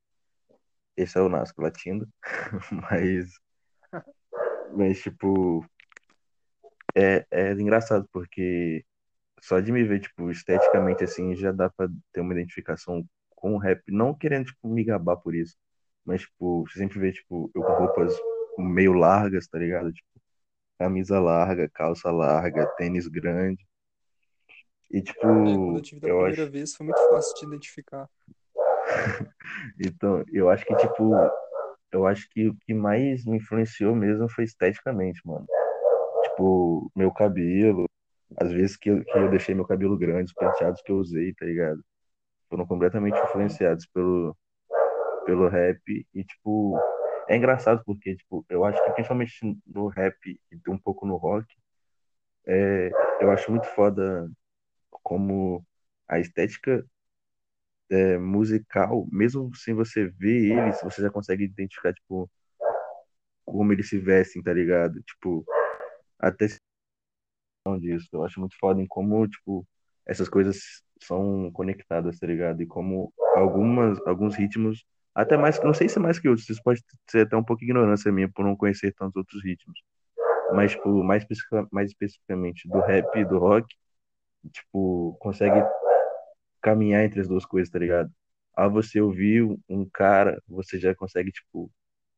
Esse 0.95 1.17
é 1.17 1.21
o 1.21 1.29
Nasco 1.29 1.61
Latino. 1.61 2.07
Mas, 2.71 3.29
mas, 4.75 5.01
tipo, 5.01 5.65
é, 6.95 7.25
é 7.31 7.51
engraçado, 7.53 8.07
porque 8.11 8.83
só 9.41 9.59
de 9.59 9.71
me 9.71 9.83
ver, 9.83 9.99
tipo, 10.01 10.29
esteticamente 10.31 11.03
assim, 11.03 11.35
já 11.35 11.51
dá 11.51 11.69
pra 11.69 11.87
ter 12.13 12.21
uma 12.21 12.33
identificação 12.33 13.05
com 13.35 13.55
o 13.55 13.57
rap, 13.57 13.81
não 13.87 14.13
querendo, 14.13 14.45
tipo, 14.47 14.67
me 14.67 14.83
gabar 14.83 15.17
por 15.17 15.35
isso, 15.35 15.55
mas, 16.05 16.21
tipo, 16.21 16.65
você 16.67 16.79
sempre 16.79 16.99
vê, 16.99 17.11
tipo, 17.11 17.51
eu 17.55 17.61
com 17.63 17.73
roupas 17.73 18.15
meio 18.57 18.93
largas, 18.93 19.47
tá 19.47 19.59
ligado? 19.59 19.91
Tipo, 19.93 20.07
camisa 20.79 21.19
larga, 21.19 21.69
calça 21.73 22.11
larga, 22.11 22.65
tênis 22.77 23.07
grande. 23.07 23.65
E, 24.91 25.01
É, 25.19 25.57
quando 25.57 25.77
eu 25.77 25.81
tipo, 25.81 25.81
tive 25.81 26.01
da 26.01 26.07
eu 26.07 26.17
primeira 26.17 26.43
acho. 26.43 26.51
vez 26.51 26.75
foi 26.75 26.85
muito 26.85 27.09
fácil 27.09 27.35
de 27.39 27.45
identificar. 27.45 28.09
Então, 29.79 30.23
eu 30.31 30.49
acho 30.49 30.65
que, 30.65 30.75
tipo, 30.75 31.11
eu 31.91 32.05
acho 32.07 32.27
que 32.29 32.47
o 32.49 32.55
que 32.55 32.73
mais 32.73 33.25
me 33.25 33.37
influenciou 33.37 33.95
mesmo 33.95 34.29
foi 34.29 34.43
esteticamente, 34.45 35.21
mano. 35.25 35.45
Tipo, 36.23 36.91
meu 36.95 37.11
cabelo, 37.13 37.85
às 38.35 38.51
vezes 38.51 38.75
que 38.75 38.89
eu, 38.89 39.03
que 39.03 39.17
eu 39.17 39.29
deixei 39.29 39.55
meu 39.55 39.65
cabelo 39.65 39.97
grande, 39.97 40.25
os 40.25 40.33
penteados 40.33 40.81
que 40.81 40.91
eu 40.91 40.97
usei, 40.97 41.33
tá 41.33 41.45
ligado? 41.45 41.83
Foram 42.49 42.65
completamente 42.65 43.17
influenciados 43.19 43.85
pelo, 43.87 44.35
pelo 45.25 45.47
rap. 45.47 45.79
E, 46.13 46.23
tipo, 46.23 46.77
é 47.27 47.37
engraçado 47.37 47.81
porque, 47.85 48.15
tipo, 48.15 48.45
eu 48.49 48.63
acho 48.65 48.83
que 48.83 48.91
principalmente 48.91 49.33
no 49.65 49.87
rap 49.87 50.15
e 50.25 50.69
um 50.69 50.77
pouco 50.77 51.05
no 51.05 51.15
rock, 51.15 51.47
é, 52.45 52.91
eu 53.21 53.31
acho 53.31 53.51
muito 53.51 53.67
foda 53.67 54.29
como 55.03 55.65
a 56.07 56.19
estética 56.19 56.85
é, 57.89 58.17
musical, 58.17 59.07
mesmo 59.11 59.53
sem 59.55 59.73
você 59.73 60.07
ver 60.07 60.51
eles, 60.51 60.81
você 60.81 61.01
já 61.01 61.09
consegue 61.09 61.43
identificar, 61.45 61.93
tipo, 61.93 62.29
como 63.45 63.71
eles 63.71 63.89
se 63.89 63.97
vestem, 63.97 64.41
tá 64.43 64.53
ligado? 64.53 65.01
Tipo, 65.03 65.45
até 66.19 66.47
disso. 67.75 68.07
Eu 68.13 68.23
acho 68.23 68.39
muito 68.39 68.55
foda 68.59 68.79
em 68.79 68.85
como, 68.85 69.27
tipo, 69.27 69.65
essas 70.05 70.29
coisas 70.29 70.83
são 71.01 71.51
conectadas, 71.51 72.19
tá 72.19 72.27
ligado? 72.27 72.61
E 72.61 72.65
como 72.67 73.11
algumas, 73.35 73.99
alguns 74.05 74.35
ritmos, 74.35 74.85
até 75.13 75.35
mais, 75.35 75.59
não 75.63 75.73
sei 75.73 75.89
se 75.89 75.97
é 75.97 76.01
mais 76.01 76.19
que 76.19 76.29
outros, 76.29 76.47
isso 76.49 76.61
pode 76.63 76.81
ser 77.09 77.25
até 77.25 77.35
um 77.35 77.43
pouco 77.43 77.63
ignorância 77.63 78.11
minha 78.11 78.29
por 78.29 78.45
não 78.45 78.55
conhecer 78.55 78.93
tantos 78.93 79.15
outros 79.15 79.43
ritmos. 79.43 79.79
Mas, 80.53 80.71
tipo, 80.71 81.03
mais, 81.03 81.25
mais 81.71 81.91
especificamente 81.91 82.69
do 82.69 82.79
rap 82.79 83.17
e 83.17 83.25
do 83.25 83.39
rock, 83.39 83.67
tipo, 84.51 85.17
consegue 85.19 85.61
caminhar 86.61 87.03
entre 87.03 87.21
as 87.21 87.27
duas 87.27 87.45
coisas, 87.45 87.71
tá 87.71 87.79
ligado? 87.79 88.11
Ao 88.55 88.71
você 88.71 89.01
ouvir 89.01 89.43
um 89.69 89.85
cara, 89.89 90.41
você 90.47 90.79
já 90.79 90.95
consegue, 90.95 91.31
tipo, 91.31 91.71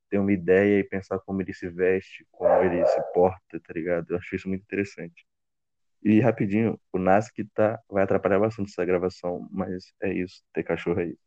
ter 0.10 0.20
uma 0.20 0.34
ideia 0.34 0.80
e 0.80 0.84
pensar 0.84 1.20
como 1.20 1.42
ele 1.42 1.54
se 1.54 1.70
veste, 1.70 2.26
como 2.32 2.54
ele 2.64 2.86
se 2.86 3.02
porta, 3.14 3.60
tá 3.60 3.74
ligado? 3.74 4.12
Eu 4.12 4.18
acho 4.18 4.36
isso 4.36 4.50
muito 4.50 4.64
interessante. 4.64 5.26
E 6.04 6.20
rapidinho, 6.22 6.80
o 6.94 6.98
Nasc 6.98 7.36
tá, 7.54 7.82
vai 7.90 8.04
atrapalhar 8.04 8.40
bastante 8.40 8.72
essa 8.72 8.86
gravação, 8.86 9.48
mas 9.52 9.94
é 10.02 10.14
isso, 10.14 10.42
ter 10.54 10.64
cachorro 10.64 11.00
aí. 11.00 11.18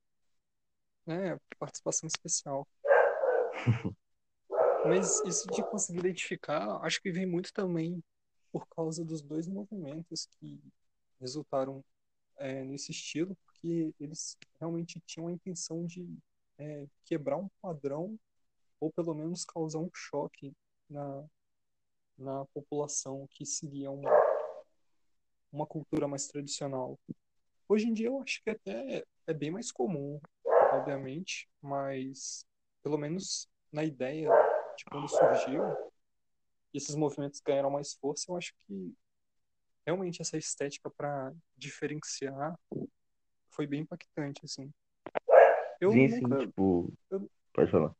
É, 1.06 1.36
participação 1.58 2.06
especial. 2.06 2.66
Mas 4.84 5.20
isso 5.24 5.46
de 5.48 5.62
conseguir 5.62 6.00
identificar, 6.00 6.78
acho 6.82 7.00
que 7.00 7.12
vem 7.12 7.24
muito 7.24 7.52
também 7.52 8.02
por 8.50 8.66
causa 8.66 9.04
dos 9.04 9.22
dois 9.22 9.46
movimentos 9.46 10.26
que 10.26 10.60
resultaram 11.20 11.84
é, 12.36 12.64
nesse 12.64 12.90
estilo, 12.90 13.36
porque 13.44 13.94
eles 14.00 14.36
realmente 14.58 15.00
tinham 15.06 15.28
a 15.28 15.32
intenção 15.32 15.86
de 15.86 16.18
é, 16.58 16.86
quebrar 17.04 17.36
um 17.36 17.48
padrão 17.60 18.18
ou 18.80 18.92
pelo 18.92 19.14
menos 19.14 19.44
causar 19.44 19.78
um 19.78 19.90
choque 19.94 20.52
na, 20.90 21.24
na 22.18 22.44
população 22.46 23.26
que 23.30 23.46
seguia 23.46 23.90
uma, 23.90 24.10
uma 25.52 25.66
cultura 25.66 26.08
mais 26.08 26.26
tradicional. 26.26 26.98
Hoje 27.68 27.86
em 27.86 27.92
dia 27.92 28.06
eu 28.08 28.20
acho 28.20 28.42
que 28.42 28.50
até 28.50 29.04
é 29.26 29.34
bem 29.34 29.50
mais 29.50 29.70
comum, 29.70 30.18
obviamente, 30.72 31.48
mas 31.60 32.44
pelo 32.82 32.98
menos 32.98 33.48
na 33.70 33.84
ideia 33.84 34.28
de 34.76 34.84
quando 34.86 35.08
surgiu, 35.08 35.62
e 36.72 36.78
esses 36.78 36.96
movimentos 36.96 37.40
ganharam 37.40 37.70
mais 37.70 37.94
força, 37.94 38.30
eu 38.30 38.36
acho 38.36 38.54
que 38.66 38.94
realmente 39.86 40.22
essa 40.22 40.36
estética 40.38 40.90
para 40.90 41.32
diferenciar 41.56 42.58
foi 43.50 43.66
bem 43.66 43.82
impactante, 43.82 44.40
assim. 44.44 44.72
Eu 45.80 45.92
Sim, 45.92 46.08
sim, 46.08 46.20
nunca, 46.20 46.38
tipo, 46.38 46.92
eu, 47.10 47.30
pode 47.52 47.70
falar. 47.70 47.94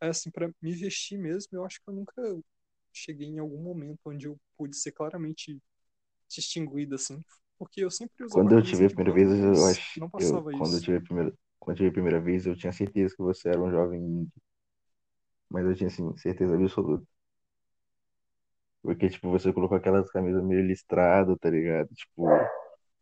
é 0.00 0.08
assim, 0.08 0.30
para 0.30 0.50
me 0.62 0.72
vestir 0.72 1.18
mesmo, 1.18 1.50
eu 1.52 1.64
acho 1.64 1.80
que 1.82 1.88
eu 1.88 1.94
nunca 1.94 2.22
cheguei 2.92 3.28
em 3.28 3.38
algum 3.38 3.62
momento 3.62 3.98
onde 4.06 4.26
eu 4.26 4.38
pude 4.56 4.76
ser 4.76 4.92
claramente 4.92 5.60
distinguido, 6.36 6.94
assim, 6.96 7.22
porque 7.58 7.84
eu 7.84 7.90
sempre 7.90 8.24
usava 8.24 8.44
Quando 8.44 8.54
eu 8.54 8.62
tive 8.62 8.86
a 8.86 8.88
primeira 8.88 9.12
vez, 9.12 9.28
eu 9.30 9.66
acho, 9.66 9.82
não 9.96 10.08
eu, 10.16 10.42
passava 10.42 10.52
quando 10.52 10.76
eu 10.76 10.80
tive 10.80 10.96
a 10.98 11.00
primeira, 11.02 11.32
quando 11.58 11.74
eu 11.74 11.78
tive 11.78 11.88
a 11.90 11.92
primeira 11.92 12.20
vez, 12.20 12.46
eu 12.46 12.56
tinha 12.56 12.72
certeza 12.72 13.14
que 13.14 13.22
você 13.22 13.48
era 13.50 13.60
um 13.62 13.70
jovem 13.70 14.00
indie, 14.02 14.32
mas 15.50 15.64
eu 15.66 15.74
tinha, 15.74 15.88
assim, 15.88 16.16
certeza 16.16 16.54
absoluta. 16.56 17.06
Porque, 18.82 19.08
tipo, 19.10 19.30
você 19.30 19.52
colocou 19.52 19.76
aquelas 19.76 20.10
camisas 20.10 20.42
meio 20.44 20.62
listradas, 20.66 21.36
tá 21.38 21.50
ligado? 21.50 21.88
Tipo, 21.94 22.26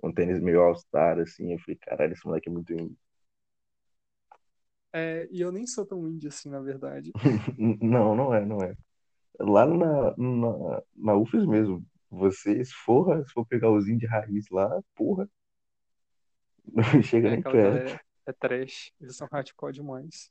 um 0.02 0.12
tênis 0.12 0.40
meio 0.42 0.62
all-star, 0.62 1.18
assim, 1.20 1.52
eu 1.52 1.58
falei, 1.60 1.76
caralho, 1.78 2.12
esse 2.14 2.26
moleque 2.26 2.48
é 2.48 2.52
muito 2.52 2.72
indie. 2.74 2.96
É, 4.92 5.28
e 5.30 5.40
eu 5.40 5.52
nem 5.52 5.66
sou 5.66 5.84
tão 5.86 6.06
indie 6.08 6.28
assim, 6.28 6.48
na 6.50 6.60
verdade. 6.60 7.14
Não, 7.82 8.14
não 8.14 8.34
é, 8.34 8.44
não 8.44 8.62
é. 8.62 8.74
Lá 9.40 9.66
na, 9.66 10.14
na, 10.16 10.82
na 10.96 11.14
UFES 11.16 11.46
mesmo, 11.46 11.84
você, 12.10 12.64
se 12.64 12.72
for, 12.84 13.24
se 13.26 13.32
for 13.32 13.46
pegar 13.46 13.70
os 13.70 13.88
indie 13.88 14.06
raiz 14.06 14.46
lá, 14.50 14.70
porra, 14.96 15.28
não 16.72 17.02
chega 17.02 17.28
É, 17.28 17.30
nem 17.30 17.42
perto. 17.42 17.82
galera 17.82 18.00
é 18.26 18.32
trash, 18.32 18.92
eles 19.00 19.16
são 19.16 19.28
hardcore 19.30 19.72
demais. 19.72 20.30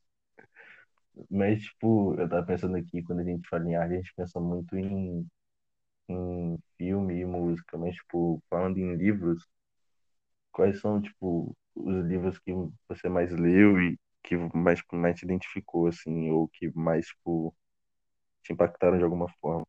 Mas, 1.29 1.63
tipo, 1.63 2.15
eu 2.19 2.27
tava 2.29 2.45
pensando 2.45 2.75
aqui, 2.77 3.01
quando 3.03 3.19
a 3.21 3.23
gente 3.23 3.47
fala 3.49 3.67
em 3.69 3.75
arte, 3.75 3.93
a 3.93 3.97
gente 3.97 4.13
pensa 4.15 4.39
muito 4.39 4.75
em, 4.77 5.27
em 6.09 6.59
filme 6.77 7.19
e 7.21 7.25
música, 7.25 7.77
mas, 7.77 7.95
tipo, 7.95 8.41
falando 8.49 8.77
em 8.79 8.95
livros, 8.97 9.43
quais 10.51 10.79
são, 10.81 11.01
tipo, 11.01 11.55
os 11.75 12.05
livros 12.05 12.39
que 12.39 12.51
você 12.87 13.07
mais 13.09 13.31
leu 13.31 13.79
e 13.81 13.99
que 14.23 14.35
mais, 14.55 14.81
mais 14.91 15.17
te 15.19 15.23
identificou, 15.25 15.87
assim, 15.87 16.29
ou 16.31 16.47
que 16.49 16.69
mais, 16.77 17.07
tipo, 17.07 17.55
te 18.43 18.53
impactaram 18.53 18.97
de 18.99 19.05
alguma 19.05 19.29
forma? 19.41 19.65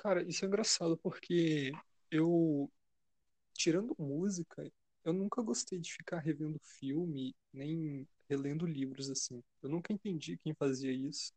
Cara, 0.00 0.22
isso 0.22 0.44
é 0.44 0.48
engraçado 0.48 0.96
porque 0.96 1.72
eu, 2.10 2.72
tirando 3.54 3.94
música, 3.98 4.70
eu 5.04 5.12
nunca 5.12 5.42
gostei 5.42 5.78
de 5.78 5.92
ficar 5.92 6.20
revendo 6.20 6.58
filme, 6.62 7.36
nem 7.52 8.08
relendo 8.28 8.66
livros 8.66 9.10
assim. 9.10 9.42
Eu 9.62 9.68
nunca 9.68 9.92
entendi 9.92 10.38
quem 10.38 10.54
fazia 10.54 10.90
isso, 10.92 11.34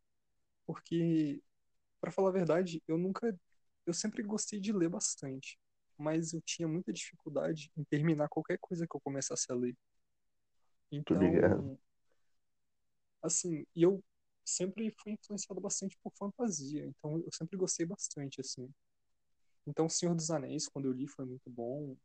porque, 0.65 1.41
pra 2.01 2.11
falar 2.11 2.29
a 2.29 2.33
verdade, 2.33 2.81
eu 2.87 2.97
nunca, 2.97 3.37
eu 3.85 3.93
sempre 3.93 4.23
gostei 4.23 4.59
de 4.61 4.73
ler 4.73 4.89
bastante, 4.89 5.59
mas 5.97 6.33
eu 6.33 6.41
tinha 6.41 6.67
muita 6.67 6.93
dificuldade 6.93 7.71
em 7.77 7.83
terminar 7.85 8.29
qualquer 8.29 8.59
coisa 8.59 8.87
que 8.87 8.95
eu 8.95 9.01
começasse 9.01 9.51
a 9.51 9.55
ler. 9.55 9.75
Então, 10.91 11.77
assim, 13.21 13.65
e 13.75 13.83
eu 13.83 14.03
sempre 14.45 14.91
fui 15.01 15.13
influenciado 15.13 15.61
bastante 15.61 15.97
por 16.03 16.13
fantasia, 16.17 16.85
então 16.85 17.17
eu 17.19 17.29
sempre 17.33 17.57
gostei 17.57 17.85
bastante, 17.85 18.41
assim. 18.41 18.69
Então, 19.67 19.89
Senhor 19.89 20.15
dos 20.15 20.29
Anéis, 20.31 20.67
quando 20.67 20.87
eu 20.87 20.93
li, 20.93 21.07
foi 21.07 21.25
muito 21.25 21.49
bom. 21.49 21.95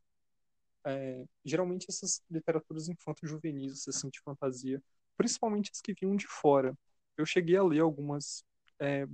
É, 0.85 1.25
geralmente 1.45 1.87
essas 1.89 2.21
literaturas 2.29 2.87
infanto-juvenis, 2.89 3.87
assim, 3.87 4.09
de 4.09 4.19
fantasia, 4.21 4.81
principalmente 5.17 5.71
as 5.73 5.81
que 5.81 5.93
vinham 5.93 6.15
de 6.15 6.27
fora. 6.27 6.75
Eu 7.17 7.25
cheguei 7.25 7.57
a 7.57 7.63
ler 7.63 7.81
algumas 7.81 8.43
é, 8.79 9.05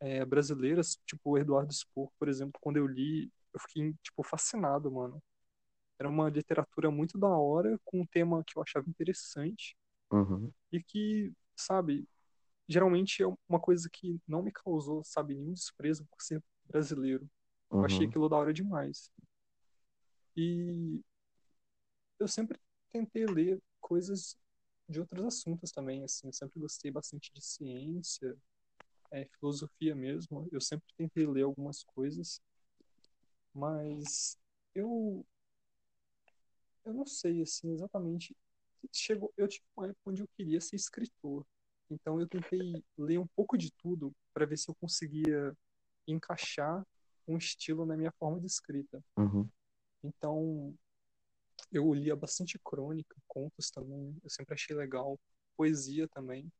é, 0.00 0.24
brasileiras, 0.24 0.98
tipo 1.06 1.30
o 1.30 1.38
Eduardo 1.38 1.72
Spor, 1.72 2.10
por 2.18 2.28
exemplo, 2.28 2.60
quando 2.60 2.76
eu 2.78 2.86
li, 2.86 3.30
eu 3.54 3.60
fiquei, 3.60 3.94
tipo, 4.02 4.22
fascinado, 4.22 4.90
mano. 4.90 5.22
Era 5.98 6.08
uma 6.10 6.30
literatura 6.30 6.90
muito 6.90 7.18
da 7.18 7.28
hora, 7.28 7.78
com 7.84 8.00
um 8.02 8.06
tema 8.06 8.44
que 8.44 8.58
eu 8.58 8.62
achava 8.62 8.88
interessante 8.90 9.76
Uhum, 10.10 10.52
e 10.72 10.82
que, 10.82 11.32
sabe, 11.56 12.06
geralmente 12.68 13.22
é 13.22 13.26
uma 13.48 13.60
coisa 13.60 13.88
que 13.90 14.20
não 14.26 14.42
me 14.42 14.52
causou, 14.52 15.02
sabe, 15.04 15.34
nenhum 15.34 15.52
desprezo 15.52 16.04
por 16.06 16.22
ser 16.22 16.42
brasileiro. 16.66 17.28
Eu 17.78 17.86
achei 17.86 18.06
uhum, 18.06 18.08
aquilo 18.08 18.28
da 18.28 18.36
hora 18.36 18.52
demais. 18.52 19.10
E 20.36 21.00
eu 22.18 22.28
sempre 22.28 22.58
tentei 22.92 23.26
ler 23.26 23.60
coisas 23.80 24.38
de 24.88 25.00
outros 25.00 25.24
assuntos 25.24 25.70
também, 25.72 26.04
assim. 26.04 26.28
Eu 26.28 26.32
sempre 26.32 26.60
gostei 26.60 26.90
bastante 26.90 27.32
de 27.32 27.42
ciência, 27.44 28.36
é, 29.10 29.26
filosofia 29.38 29.94
mesmo. 29.94 30.48
Eu 30.52 30.60
sempre 30.60 30.86
tentei 30.96 31.26
ler 31.26 31.42
algumas 31.44 31.82
coisas, 31.84 32.40
mas 33.52 34.38
eu, 34.74 35.26
eu 36.84 36.94
não 36.94 37.06
sei, 37.06 37.42
assim, 37.42 37.72
exatamente. 37.72 38.36
Chegou, 38.92 39.32
eu 39.36 39.48
tive 39.48 39.64
uma 39.76 39.86
época 39.88 40.10
onde 40.10 40.22
eu 40.22 40.28
queria 40.36 40.60
ser 40.60 40.76
escritor. 40.76 41.44
Então 41.90 42.20
eu 42.20 42.26
tentei 42.28 42.82
ler 42.98 43.18
um 43.18 43.26
pouco 43.28 43.56
de 43.56 43.70
tudo 43.72 44.12
para 44.34 44.46
ver 44.46 44.56
se 44.58 44.68
eu 44.68 44.74
conseguia 44.74 45.56
encaixar 46.06 46.84
um 47.26 47.36
estilo 47.36 47.84
na 47.86 47.96
minha 47.96 48.12
forma 48.12 48.40
de 48.40 48.46
escrita. 48.46 49.02
uhum. 49.16 49.48
Então, 50.02 50.74
eu 51.72 51.92
lia 51.92 52.14
bastante 52.14 52.58
crônica, 52.58 53.16
contos 53.26 53.70
também, 53.70 54.16
eu 54.22 54.30
sempre 54.30 54.54
achei 54.54 54.74
legal, 54.76 55.18
poesia 55.56 56.06
também, 56.08 56.50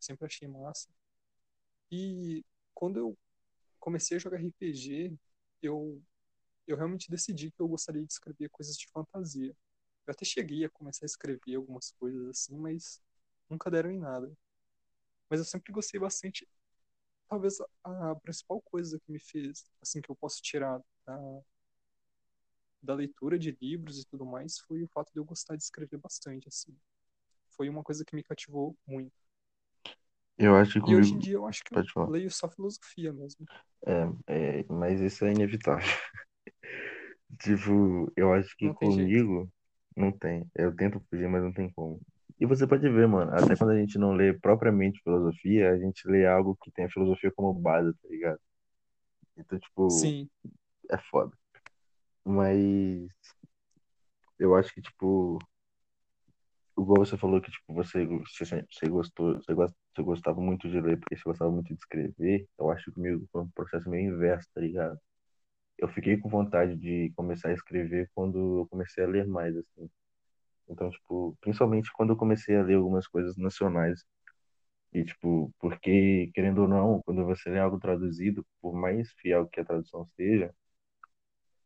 sempre 0.00 0.26
achei 0.26 0.48
massa. 0.48 0.88
E 1.90 2.44
quando 2.74 2.98
eu 2.98 3.18
comecei 3.78 4.16
a 4.16 4.20
jogar 4.20 4.40
RPG, 4.40 5.16
eu 5.62 6.02
eu 6.66 6.76
realmente 6.76 7.08
decidi 7.10 7.52
que 7.52 7.60
eu 7.62 7.68
gostaria 7.68 8.04
de 8.04 8.12
escrever 8.12 8.48
coisas 8.50 8.76
de 8.76 8.88
fantasia. 8.88 9.56
Eu 10.06 10.12
até 10.12 10.24
cheguei 10.24 10.64
a 10.64 10.70
começar 10.70 11.04
a 11.04 11.06
escrever 11.06 11.54
algumas 11.56 11.92
coisas 11.92 12.28
assim, 12.28 12.56
mas 12.58 13.00
nunca 13.50 13.70
deram 13.70 13.90
em 13.90 13.98
nada. 13.98 14.32
Mas 15.30 15.40
eu 15.40 15.46
sempre 15.46 15.72
gostei 15.72 16.00
bastante. 16.00 16.48
Talvez 17.28 17.58
a, 17.84 18.14
principal 18.16 18.60
coisa 18.62 19.00
que 19.00 19.12
me 19.12 19.20
fez, 19.20 19.64
assim, 19.82 20.00
que 20.02 20.10
eu 20.10 20.16
posso 20.16 20.42
tirar 20.42 20.80
da, 21.06 21.18
da 22.82 22.94
leitura 22.94 23.38
de 23.38 23.50
livros 23.60 23.98
e 24.00 24.06
tudo 24.06 24.24
mais, 24.24 24.58
foi 24.60 24.82
o 24.82 24.88
fato 24.88 25.12
de 25.12 25.18
eu 25.20 25.24
gostar 25.24 25.56
de 25.56 25.62
escrever 25.62 25.98
bastante, 25.98 26.48
assim. 26.48 26.74
Foi 27.50 27.68
uma 27.68 27.82
coisa 27.84 28.04
que 28.04 28.16
me 28.16 28.22
cativou 28.24 28.76
muito. 28.86 29.14
Eu 30.38 30.56
acho 30.56 30.80
que 30.82 30.86
E 30.86 30.96
hoje 30.96 31.14
em 31.14 31.18
dia 31.18 31.34
eu 31.34 31.46
acho 31.46 31.62
que 31.62 31.74
eu 31.74 31.86
falar. 31.92 32.12
leio 32.12 32.30
só 32.30 32.48
filosofia 32.48 33.12
mesmo. 33.12 33.46
É, 33.86 34.60
é, 34.60 34.64
mas 34.68 35.00
isso 35.00 35.24
é 35.24 35.32
inevitável. 35.32 35.86
Tipo, 37.40 38.12
eu 38.16 38.32
acho 38.32 38.56
que 38.56 38.70
Não 38.70 38.72
comigo 38.72 39.50
não 39.96 40.12
tem. 40.12 40.48
Eu 40.54 40.74
tento 40.74 41.00
fugir, 41.10 41.28
mas 41.28 41.42
não 41.42 41.52
tem 41.52 41.70
como. 41.72 42.00
E 42.40 42.46
você 42.46 42.66
pode 42.66 42.88
ver, 42.88 43.08
mano, 43.08 43.32
até 43.34 43.56
quando 43.56 43.70
a 43.70 43.78
gente 43.78 43.98
não 43.98 44.12
lê 44.14 44.32
propriamente 44.38 45.00
filosofia, 45.02 45.70
a 45.72 45.78
gente 45.78 46.06
lê 46.08 46.26
algo 46.26 46.56
que 46.62 46.70
tem 46.70 46.84
a 46.86 46.90
filosofia 46.90 47.32
como 47.34 47.54
base, 47.54 47.92
tá 47.94 48.08
ligado? 48.08 48.40
Então, 49.36 49.58
tipo, 49.58 49.88
Sim, 50.00 50.28
é 50.90 50.98
foda. 51.10 51.36
Mas 52.24 53.08
eu 54.38 54.54
acho 54.54 54.72
que, 54.74 54.80
tipo, 54.82 55.38
igual 56.78 57.04
você 57.04 57.16
falou 57.16 57.40
que, 57.40 57.50
tipo, 57.50 57.72
você, 57.74 58.04
você, 58.06 58.64
você 58.70 58.88
gostou, 58.88 59.34
você, 59.36 59.54
gost- 59.54 59.74
você 59.94 60.02
gostava 60.02 60.40
muito 60.40 60.68
de 60.68 60.80
ler 60.80 60.98
porque 60.98 61.16
você 61.16 61.22
gostava 61.24 61.50
muito 61.50 61.68
de 61.68 61.74
escrever, 61.74 62.46
eu 62.58 62.70
acho 62.70 62.84
que 62.86 62.92
comigo 62.92 63.26
foi 63.32 63.42
um 63.42 63.50
processo 63.50 63.88
meio 63.90 64.12
inverso, 64.14 64.48
tá 64.54 64.60
ligado? 64.60 64.98
Eu 65.78 65.88
fiquei 65.88 66.18
com 66.18 66.28
vontade 66.30 66.76
de 66.76 67.12
começar 67.16 67.50
a 67.50 67.54
escrever 67.54 68.10
quando 68.14 68.60
eu 68.62 68.68
comecei 68.68 69.04
a 69.04 69.08
ler 69.08 69.26
mais, 69.26 69.56
assim. 69.56 69.90
Então, 70.68 70.90
tipo, 70.90 71.36
principalmente 71.40 71.92
quando 71.92 72.10
eu 72.12 72.16
comecei 72.16 72.56
a 72.56 72.62
ler 72.62 72.76
algumas 72.76 73.06
coisas 73.08 73.36
nacionais. 73.36 74.04
E, 74.92 75.04
tipo, 75.04 75.52
porque, 75.60 76.30
querendo 76.34 76.62
ou 76.62 76.68
não, 76.68 77.02
quando 77.04 77.24
você 77.26 77.50
lê 77.50 77.58
algo 77.60 77.78
traduzido, 77.80 78.46
por 78.60 78.74
mais 78.74 79.12
fiel 79.14 79.46
que 79.48 79.60
a 79.60 79.64
tradução 79.64 80.06
seja, 80.16 80.54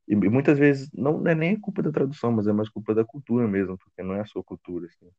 e 0.09 0.15
muitas 0.17 0.59
vezes 0.59 0.91
não 0.93 1.27
é 1.27 1.35
nem 1.35 1.59
culpa 1.59 1.83
da 1.83 1.93
tradução, 1.93 2.33
mas 2.33 2.47
é 2.47 2.53
mais 2.53 2.69
culpa 2.69 2.95
da 2.95 3.05
cultura 3.05 3.47
mesmo, 3.47 3.79
porque 3.79 4.03
não 4.03 4.15
é 4.15 4.21
a 4.21 4.25
sua 4.25 4.43
cultura, 4.43 4.87
assim. 4.87 5.11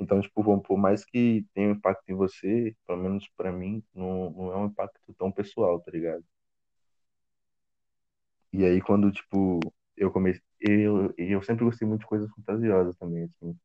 Então, 0.00 0.20
tipo, 0.20 0.42
bom, 0.42 0.60
por 0.60 0.78
mais 0.78 1.04
que 1.04 1.46
tenha 1.54 1.68
um 1.70 1.72
impacto 1.72 2.08
em 2.10 2.14
você, 2.16 2.76
pelo 2.86 3.02
menos 3.02 3.28
pra 3.36 3.52
mim, 3.52 3.82
não, 3.94 4.30
não 4.32 4.52
é 4.52 4.56
um 4.58 4.66
impacto 4.66 5.14
tão 5.18 5.32
pessoal, 5.32 5.80
tá 5.80 5.90
ligado? 5.92 6.24
E 8.52 8.64
aí, 8.64 8.80
quando, 8.80 9.10
tipo, 9.12 9.60
eu 9.96 10.10
comecei. 10.10 10.42
Eu, 10.60 11.12
eu 11.18 11.42
sempre 11.42 11.64
gostei 11.64 11.86
muito 11.86 12.00
de 12.02 12.06
coisas 12.06 12.30
fantasiosas 12.30 12.96
também, 12.96 13.24
assim. 13.24 13.56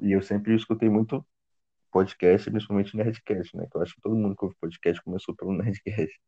E 0.00 0.12
eu 0.12 0.22
sempre 0.22 0.54
escutei 0.54 0.88
muito 0.88 1.24
podcast, 1.92 2.50
principalmente 2.50 2.96
Nerdcast, 2.96 3.56
né? 3.56 3.66
Que 3.70 3.76
eu 3.76 3.82
acho 3.82 3.94
que 3.94 4.00
todo 4.00 4.16
mundo 4.16 4.36
que 4.36 4.44
ouve 4.44 4.56
podcast 4.60 5.02
começou 5.02 5.34
pelo 5.34 5.52
Nerdcast. 5.54 6.20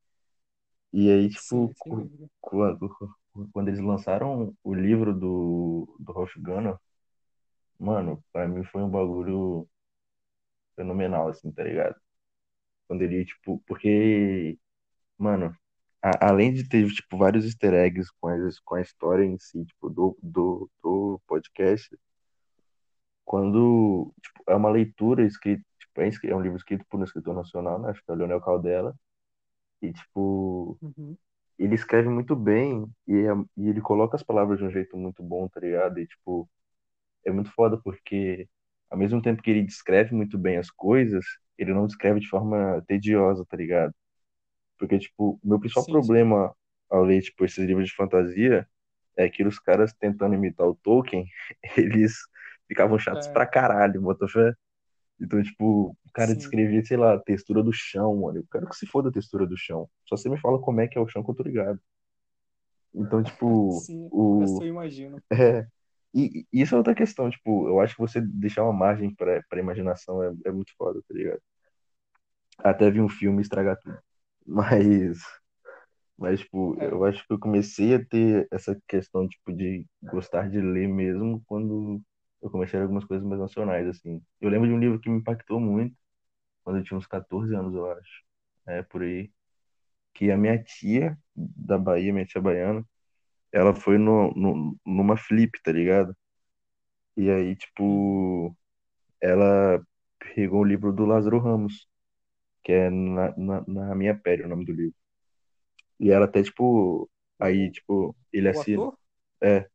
E 0.92 1.10
aí, 1.10 1.28
tipo, 1.30 1.72
sim, 1.82 1.90
dúvida. 1.90 2.28
quando, 2.40 2.96
quando 3.52 3.68
eles 3.68 3.80
lançaram 3.80 4.54
o 4.62 4.74
livro 4.74 5.14
do, 5.14 5.96
do 5.98 6.12
Ralph 6.12 6.36
Gunnar, 6.36 6.78
mano, 7.78 8.22
pra 8.32 8.46
mim 8.48 8.64
foi 8.64 8.82
um 8.82 8.90
bagulho 8.90 9.68
fenomenal, 10.76 11.28
assim, 11.28 11.50
tá 11.52 11.64
ligado? 11.64 11.96
Quando 12.88 13.02
ele, 13.02 13.24
tipo, 13.24 13.62
porque, 13.66 14.58
mano, 15.18 15.56
a- 16.02 16.28
além 16.30 16.52
de 16.54 16.68
ter, 16.68 16.86
tipo, 16.90 17.18
vários 17.18 17.44
easter 17.44 17.74
eggs 17.74 18.10
com, 18.20 18.28
as, 18.28 18.58
com 18.60 18.74
a 18.76 18.80
história 18.82 19.24
em 19.24 19.38
si, 19.38 19.64
tipo, 19.66 19.90
do, 19.90 20.18
do, 20.22 20.70
do 20.82 21.20
podcast, 21.26 21.88
quando, 23.24 24.12
tipo, 24.22 24.42
é 24.48 24.54
uma 24.54 24.70
leitura 24.70 25.24
escrita, 25.26 25.62
tipo, 25.78 26.00
é, 26.00 26.10
é 26.30 26.36
um 26.36 26.40
livro 26.40 26.56
escrito 26.58 26.84
por 26.90 27.00
um 27.00 27.04
escritor 27.04 27.34
nacional, 27.34 27.80
né? 27.80 27.90
Acho 27.90 28.02
que 28.04 28.10
é 28.10 28.14
o 28.14 28.16
Leonel 28.16 28.40
Caldela, 28.40 28.94
e, 29.82 29.92
tipo, 29.92 30.78
Uhum. 30.82 31.16
ele 31.58 31.74
escreve 31.74 32.08
muito 32.08 32.36
bem 32.36 32.86
e, 33.06 33.14
é- 33.16 33.32
e 33.58 33.68
ele 33.68 33.80
coloca 33.80 34.16
as 34.16 34.22
palavras 34.22 34.58
de 34.58 34.64
um 34.66 34.70
jeito 34.70 34.96
muito 34.96 35.22
bom, 35.22 35.48
tá 35.48 35.60
ligado? 35.60 35.98
E, 36.00 36.06
tipo, 36.06 36.48
é 37.26 37.32
muito 37.32 37.52
foda 37.52 37.78
porque, 37.82 38.48
ao 38.90 38.98
mesmo 38.98 39.22
tempo 39.22 39.42
que 39.42 39.50
ele 39.50 39.62
descreve 39.64 40.14
muito 40.14 40.38
bem 40.38 40.58
as 40.58 40.70
coisas, 40.70 41.24
ele 41.58 41.74
não 41.74 41.86
descreve 41.88 42.20
de 42.20 42.28
forma 42.28 42.82
tediosa, 42.88 43.44
tá 43.46 43.56
ligado? 43.56 43.94
Porque, 44.82 44.98
tipo, 44.98 45.40
o 45.44 45.48
meu 45.48 45.60
principal 45.60 45.84
Sim, 45.84 46.02
sim. 46.02 46.10
problema 46.10 46.54
ao 46.90 47.04
ler, 47.04 47.22
tipo, 47.22 47.44
esses 47.46 47.64
livros 47.64 47.88
de 47.88 47.94
fantasia 47.94 48.68
é 49.16 49.30
que 49.30 49.44
os 49.44 49.60
caras 49.60 49.92
tentando 49.94 50.34
imitar 50.34 50.66
o 50.66 50.74
Tolkien, 50.76 51.26
eles 51.78 52.14
ficavam 52.68 52.98
chatos 52.98 53.28
É, 53.28 53.32
pra 53.32 53.46
caralho, 53.46 54.00
bota 54.02 54.26
fé? 54.28 54.54
Então, 55.20 55.42
tipo, 55.42 55.90
o 55.90 56.12
cara 56.14 56.34
sim, 56.34 56.36
descrevia, 56.36 56.84
sei 56.84 56.96
lá, 56.98 57.14
a 57.14 57.20
textura 57.20 57.62
do 57.62 57.72
chão, 57.72 58.16
mano. 58.22 58.38
Eu 58.40 58.46
quero 58.52 58.68
que 58.68 58.76
se 58.76 58.86
foda 58.86 59.10
a 59.10 59.12
textura 59.12 59.46
do 59.46 59.56
chão. 59.58 59.88
Só 60.08 60.16
você 60.16 60.28
me 60.30 60.40
fala 60.40 60.60
como 60.60 60.80
é 60.80 60.88
que 60.88 60.98
é 60.98 61.00
o 61.00 61.08
chão 61.08 61.24
que 61.24 61.30
eu 61.30 61.36
tô 61.36 61.44
ligado. 61.44 61.80
Então, 62.94 63.22
tipo, 63.22 63.86
sim. 63.86 64.08
O 64.36 64.44
o. 64.44 64.64
eu 64.64 64.68
imagino. 64.68 65.22
É. 65.32 65.66
E, 66.14 66.46
e 66.52 66.62
isso 66.62 66.74
é 66.74 66.78
outra 66.78 66.94
questão, 66.94 67.30
tipo, 67.30 67.68
eu 67.68 67.80
acho 67.80 67.94
que 67.94 68.00
você 68.02 68.20
deixar 68.20 68.64
uma 68.64 68.72
margem 68.72 69.14
pra, 69.14 69.42
pra 69.48 69.60
imaginação 69.60 70.22
é, 70.22 70.32
é 70.46 70.52
muito 70.52 70.72
foda, 70.76 71.00
tá 71.08 71.14
ligado? 71.14 71.40
Até 72.64 72.90
vi 72.90 72.98
um 73.02 73.10
filme 73.10 73.42
estragar 73.42 73.78
tudo. 73.78 73.98
Mas, 74.46 75.18
mas, 76.18 76.40
tipo, 76.40 76.76
É, 76.80 76.86
eu 76.90 77.04
acho 77.04 77.26
que 77.26 77.32
eu 77.32 77.38
comecei 77.38 77.94
a 77.94 78.04
ter 78.04 78.48
essa 78.52 78.80
questão, 78.88 79.28
tipo, 79.28 79.52
de 79.52 79.86
gostar 80.02 80.48
de 80.50 80.60
ler 80.60 80.88
mesmo 80.88 81.42
quando 81.46 82.00
eu 82.42 82.50
comecei 82.50 82.78
a 82.78 82.80
ler 82.82 82.84
algumas 82.84 83.04
coisas 83.04 83.26
mais 83.26 83.40
nacionais, 83.40 83.86
assim. 83.88 84.22
Eu 84.40 84.50
lembro 84.50 84.68
de 84.68 84.74
um 84.74 84.78
livro 84.80 85.00
que 85.00 85.10
me 85.10 85.18
impactou 85.18 85.60
muito 85.60 85.96
quando 86.64 86.78
eu 86.78 86.84
tinha 86.84 86.98
uns 86.98 87.06
14 87.06 87.54
anos, 87.56 87.74
eu 87.74 87.90
acho. 87.92 88.24
É, 88.66 88.82
por 88.84 89.02
aí. 89.02 89.32
Que 90.14 90.30
a 90.32 90.36
minha 90.38 90.62
tia 90.62 91.18
da 91.36 91.78
Bahia, 91.78 92.12
minha 92.12 92.26
tia 92.26 92.40
baiana, 92.40 92.84
ela 93.52 93.74
foi 93.74 93.98
no, 93.98 94.32
no, 94.34 94.78
numa 94.86 95.16
flip, 95.16 95.60
tá 95.62 95.72
ligado? 95.72 96.16
E 97.16 97.30
aí, 97.30 97.56
tipo, 97.56 98.56
ela 99.22 99.82
pegou 100.36 100.62
o 100.62 100.64
livro 100.64 100.92
do 100.92 101.06
Lázaro 101.06 101.38
Ramos, 101.40 101.88
que 102.62 102.72
é 102.72 102.90
Na, 102.90 103.34
na, 103.36 103.64
na 103.66 103.94
Minha 103.94 104.14
Pele, 104.16 104.44
o 104.44 104.48
nome 104.48 104.64
do 104.64 104.72
livro. 104.72 104.94
E 105.98 106.10
ela 106.10 106.24
até, 106.26 106.42
tipo, 106.42 107.08
aí, 107.38 107.70
tipo, 107.70 108.16
ele 108.32 108.48
ator? 108.48 108.96
É, 109.40 109.68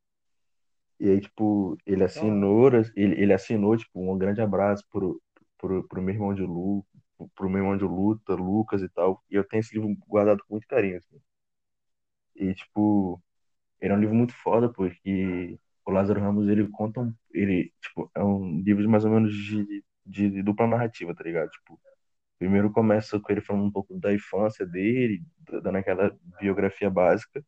e 0.99 1.09
aí, 1.09 1.21
tipo, 1.21 1.77
ele 1.85 2.03
assinou, 2.03 2.69
ele, 2.95 3.21
ele 3.21 3.33
assinou, 3.33 3.77
tipo, 3.77 4.11
um 4.11 4.17
grande 4.17 4.41
abraço 4.41 4.83
pro, 4.91 5.21
pro, 5.57 5.87
pro 5.87 6.01
meu 6.01 6.13
irmão 6.15 6.33
de 6.33 6.41
Lu, 6.41 6.85
pro 7.35 7.49
meu 7.49 7.59
irmão 7.59 7.77
de 7.77 7.83
luta, 7.83 8.35
Lucas 8.35 8.81
e 8.81 8.89
tal. 8.89 9.23
E 9.29 9.35
eu 9.35 9.43
tenho 9.43 9.61
esse 9.61 9.73
livro 9.75 9.95
guardado 10.07 10.43
com 10.47 10.55
muito 10.55 10.67
carinho, 10.67 10.97
assim. 10.97 11.19
E, 12.35 12.53
tipo, 12.53 13.21
ele 13.81 13.93
é 13.93 13.95
um 13.95 13.99
livro 13.99 14.15
muito 14.15 14.33
foda, 14.33 14.69
porque 14.71 15.59
o 15.85 15.91
Lázaro 15.91 16.19
Ramos, 16.19 16.47
ele 16.49 16.67
conta 16.69 16.99
um, 17.01 17.13
ele, 17.31 17.73
tipo, 17.81 18.11
é 18.15 18.23
um 18.23 18.61
livro 18.61 18.81
de 18.83 18.87
mais 18.87 19.05
ou 19.05 19.11
menos 19.11 19.33
de, 19.33 19.83
de, 20.05 20.29
de 20.29 20.43
dupla 20.43 20.67
narrativa, 20.67 21.15
tá 21.15 21.23
ligado? 21.23 21.49
Tipo, 21.49 21.79
primeiro 22.39 22.71
começa 22.71 23.19
com 23.19 23.31
ele 23.31 23.41
falando 23.41 23.65
um 23.65 23.71
pouco 23.71 23.97
da 23.99 24.13
infância 24.13 24.65
dele, 24.65 25.23
dando 25.63 25.77
aquela 25.77 26.15
biografia 26.39 26.89
básica, 26.89 27.43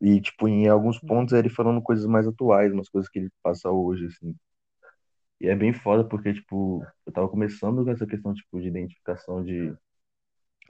e, 0.00 0.20
tipo, 0.20 0.48
em 0.48 0.68
alguns 0.68 0.98
pontos 0.98 1.32
Uhum. 1.32 1.38
é 1.38 1.40
ele 1.40 1.50
falando 1.50 1.82
coisas 1.82 2.06
mais 2.06 2.26
atuais, 2.26 2.72
umas 2.72 2.88
coisas 2.88 3.10
que 3.10 3.18
ele 3.18 3.30
passa 3.42 3.70
hoje, 3.70 4.06
assim. 4.06 4.34
E 5.40 5.48
é 5.48 5.56
bem 5.56 5.72
foda, 5.72 6.04
porque, 6.06 6.32
tipo, 6.34 6.84
eu 7.06 7.12
tava 7.12 7.28
começando 7.28 7.84
com 7.84 7.90
essa 7.90 8.06
questão, 8.06 8.34
tipo, 8.34 8.60
de 8.60 8.68
identificação, 8.68 9.42
de, 9.44 9.74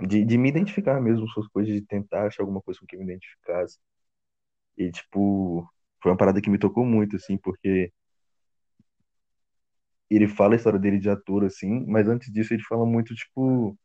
de, 0.01 0.25
de 0.25 0.39
me 0.39 0.49
identificar 0.49 1.01
mesmo 1.01 1.27
com 1.35 1.41
as 1.41 1.49
coisas, 1.49 1.73
de 1.75 1.83
tentar 1.83 2.27
achar 2.27 2.43
alguma 2.43 2.61
coisa 2.63 2.81
com 2.81 2.87
que 2.87 2.97
me 2.97 3.05
identificasse. 3.05 3.79
E, 4.77 4.91
tipo, 4.91 5.69
foi 6.03 6.11
uma 6.13 6.17
parada 6.19 6.41
que 6.41 6.51
me 6.51 6.59
tocou 6.59 6.85
muito, 6.85 7.17
assim, 7.17 7.37
porque 7.39 7.93
ele 10.17 10.29
fala 10.29 10.55
a 10.55 10.57
história 10.57 10.79
dele 10.79 10.99
de 10.99 11.11
ator, 11.11 11.45
assim, 11.45 11.85
mas 11.87 12.09
antes 12.09 12.33
disso 12.33 12.55
ele 12.55 12.63
fala 12.65 12.87
muito, 12.87 13.15
tipo, 13.15 13.77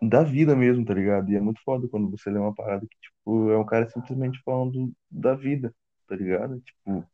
da 0.00 0.22
vida 0.22 0.54
mesmo, 0.56 0.84
tá 0.84 0.94
ligado? 0.94 1.30
E 1.30 1.36
é 1.36 1.40
muito 1.40 1.60
foda 1.62 1.88
quando 1.88 2.10
você 2.10 2.30
lê 2.30 2.38
uma 2.38 2.54
parada 2.54 2.86
que, 2.86 2.96
tipo, 3.00 3.50
é 3.50 3.58
um 3.58 3.64
cara 3.66 3.88
simplesmente 3.88 4.40
falando 4.44 4.92
da 5.10 5.34
vida, 5.34 5.74
tá 6.08 6.16
ligado? 6.16 6.60
Tipo, 6.60 7.04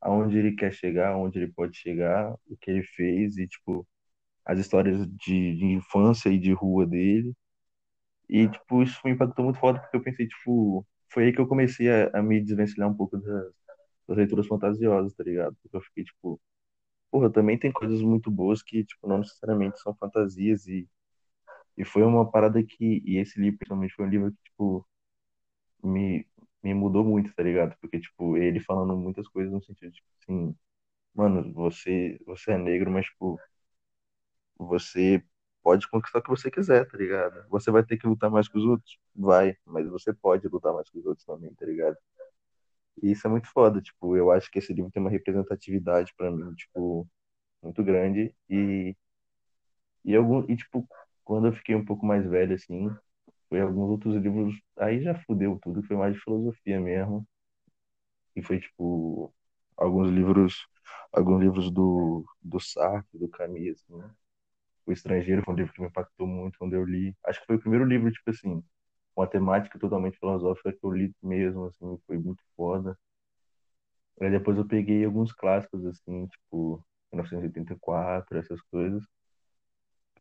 aonde 0.00 0.38
ele 0.38 0.54
quer 0.56 0.72
chegar, 0.74 1.10
aonde 1.12 1.38
ele 1.40 1.52
pode 1.52 1.76
chegar, 1.78 2.32
o 2.48 2.56
que 2.60 2.70
ele 2.70 2.82
fez 2.84 3.38
e, 3.38 3.46
tipo, 3.48 3.86
as 4.46 4.58
histórias 4.58 5.06
de, 5.08 5.56
de 5.56 5.66
infância 5.66 6.30
e 6.30 6.38
de 6.38 6.52
rua 6.52 6.86
dele. 6.86 7.34
E, 8.28 8.48
tipo, 8.48 8.82
isso 8.82 9.00
me 9.04 9.12
impactou 9.12 9.44
muito 9.44 9.58
foda 9.60 9.80
porque 9.80 9.96
eu 9.96 10.02
pensei, 10.02 10.26
tipo, 10.28 10.86
foi 11.12 11.24
aí 11.26 11.32
que 11.32 11.40
eu 11.40 11.48
comecei 11.48 11.90
a, 11.90 12.10
a 12.18 12.22
me 12.22 12.40
desvencilhar 12.42 12.88
um 12.90 12.94
pouco 12.96 13.16
das 13.18 13.52
das 14.08 14.18
leituras 14.18 14.46
fantasiosas, 14.48 15.14
tá 15.14 15.24
ligado? 15.24 15.56
Porque 15.62 15.76
eu 15.76 15.80
fiquei, 15.82 16.04
tipo, 16.04 16.40
porra, 17.10 17.30
também 17.32 17.58
tem 17.58 17.72
coisas 17.72 18.00
muito 18.02 18.30
boas 18.30 18.62
que, 18.62 18.84
tipo, 18.84 19.08
não 19.08 19.18
necessariamente 19.18 19.80
são 19.80 19.94
fantasias 19.94 20.66
e, 20.66 20.88
e 21.78 21.84
foi 21.84 22.02
uma 22.04 22.30
parada 22.30 22.62
que, 22.64 23.02
e 23.06 23.18
esse 23.18 23.40
livro, 23.40 23.58
principalmente, 23.58 23.94
foi 23.94 24.06
um 24.06 24.10
livro 24.10 24.32
que, 24.32 24.42
tipo, 24.44 24.86
me, 25.82 26.26
me 26.62 26.74
mudou 26.74 27.04
muito, 27.04 27.34
tá 27.34 27.42
ligado? 27.42 27.76
Porque, 27.80 28.00
tipo, 28.00 28.36
ele 28.36 28.60
falando 28.60 28.96
muitas 28.96 29.28
coisas 29.28 29.52
no 29.52 29.62
sentido, 29.62 29.92
tipo, 29.92 30.08
assim, 30.22 30.56
mano, 31.14 31.52
você, 31.54 32.18
você 32.26 32.52
é 32.52 32.58
negro, 32.58 32.90
mas, 32.92 33.06
tipo, 33.06 33.40
você 34.58 35.22
pode 35.62 35.88
conquistar 35.88 36.18
o 36.20 36.22
que 36.22 36.30
você 36.30 36.50
quiser, 36.50 36.86
tá 36.88 36.96
ligado? 36.96 37.46
Você 37.48 37.70
vai 37.70 37.82
ter 37.84 37.96
que 37.98 38.06
lutar 38.06 38.30
mais 38.30 38.48
que 38.48 38.58
os 38.58 38.64
outros? 38.64 38.98
Vai, 39.14 39.56
mas 39.64 39.88
você 39.88 40.12
pode 40.14 40.46
lutar 40.48 40.72
mais 40.72 40.88
que 40.90 40.98
os 40.98 41.06
outros 41.06 41.24
também, 41.26 41.52
tá 41.54 41.66
ligado? 41.66 41.96
E 43.02 43.12
isso 43.12 43.26
é 43.26 43.30
muito 43.30 43.48
foda, 43.50 43.80
tipo, 43.80 44.16
eu 44.16 44.30
acho 44.30 44.50
que 44.50 44.58
esse 44.58 44.72
livro 44.72 44.90
tem 44.90 45.00
uma 45.02 45.10
representatividade 45.10 46.12
pra 46.16 46.30
mim, 46.30 46.54
tipo, 46.54 47.08
muito 47.62 47.84
grande 47.84 48.34
e 48.50 48.96
e 50.04 50.14
algum 50.16 50.44
e 50.50 50.56
tipo, 50.56 50.86
quando 51.24 51.46
eu 51.48 51.52
fiquei 51.52 51.74
um 51.74 51.84
pouco 51.84 52.04
mais 52.06 52.26
velho 52.26 52.54
assim, 52.54 52.90
foi 53.48 53.60
alguns 53.60 53.90
outros 53.90 54.16
livros, 54.16 54.54
aí 54.78 55.02
já 55.02 55.14
fudeu 55.26 55.58
tudo, 55.62 55.82
foi 55.84 55.96
mais 55.96 56.14
de 56.14 56.20
filosofia 56.22 56.80
mesmo. 56.80 57.26
E 58.36 58.42
foi 58.42 58.60
tipo 58.60 59.32
alguns 59.76 60.08
livros, 60.10 60.66
alguns 61.12 61.40
livros 61.42 61.70
do 61.70 62.24
do 62.42 62.58
Sartre, 62.60 63.18
do 63.18 63.28
Camus, 63.28 63.70
assim, 63.82 63.96
né? 63.96 64.10
O 64.86 64.92
Estrangeiro 64.92 65.42
foi 65.44 65.54
um 65.54 65.58
livro 65.58 65.72
que 65.74 65.82
me 65.82 65.88
impactou 65.88 66.26
muito 66.26 66.58
quando 66.58 66.74
eu 66.74 66.84
li. 66.84 67.16
Acho 67.26 67.40
que 67.40 67.46
foi 67.46 67.56
o 67.56 67.60
primeiro 67.60 67.84
livro, 67.86 68.12
tipo 68.12 68.30
assim, 68.30 68.62
uma 69.16 69.26
temática 69.28 69.78
totalmente 69.78 70.18
filosófica 70.18 70.72
que 70.72 70.84
eu 70.84 70.92
li 70.92 71.14
mesmo, 71.22 71.66
assim, 71.66 71.98
foi 72.06 72.18
muito 72.18 72.42
foda. 72.56 72.98
Aí 74.20 74.30
depois 74.30 74.56
eu 74.56 74.66
peguei 74.66 75.04
alguns 75.04 75.32
clássicos, 75.32 75.84
assim, 75.84 76.26
tipo, 76.28 76.76
1984, 77.12 78.38
essas 78.38 78.60
coisas, 78.70 79.02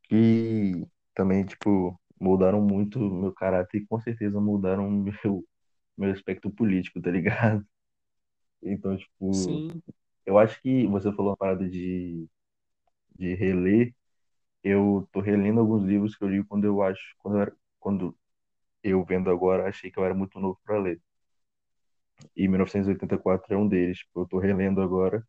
que 0.03 0.85
também, 1.15 1.45
tipo, 1.45 1.99
moldaram 2.19 2.61
muito 2.61 2.99
meu 2.99 3.33
caráter 3.33 3.79
e 3.81 3.87
com 3.87 3.99
certeza 3.99 4.39
moldaram 4.39 4.89
meu, 4.89 5.45
meu 5.97 6.11
aspecto 6.11 6.49
político, 6.51 7.01
tá 7.01 7.11
ligado? 7.11 7.65
Então, 8.63 8.97
tipo, 8.97 9.65
Sim, 9.71 9.81
eu 10.25 10.39
acho 10.39 10.61
que 10.61 10.87
você 10.87 11.11
falou 11.13 11.31
uma 11.31 11.37
parada 11.37 11.69
de, 11.69 12.27
de 13.17 13.35
reler. 13.35 13.95
Eu 14.63 15.07
tô 15.13 15.21
relendo 15.21 15.59
alguns 15.61 15.83
livros 15.85 16.15
que 16.17 16.23
eu 16.23 16.29
li 16.29 16.43
quando 16.45 16.65
eu 16.65 16.81
acho, 16.83 17.01
quando 17.19 17.37
eu, 17.37 17.41
era- 17.43 17.57
quando 17.79 18.17
eu 18.83 19.03
vendo 19.05 19.29
agora, 19.29 19.67
achei 19.69 19.91
que 19.91 19.99
eu 19.99 20.05
era 20.05 20.13
muito 20.13 20.39
novo 20.39 20.59
para 20.65 20.79
ler. 20.79 21.01
E 22.35 22.47
1984 22.47 23.53
é 23.53 23.57
um 23.57 23.67
deles. 23.67 23.99
Tipo, 23.99 24.21
eu 24.21 24.27
tô 24.27 24.39
relendo 24.39 24.81
agora 24.81 25.25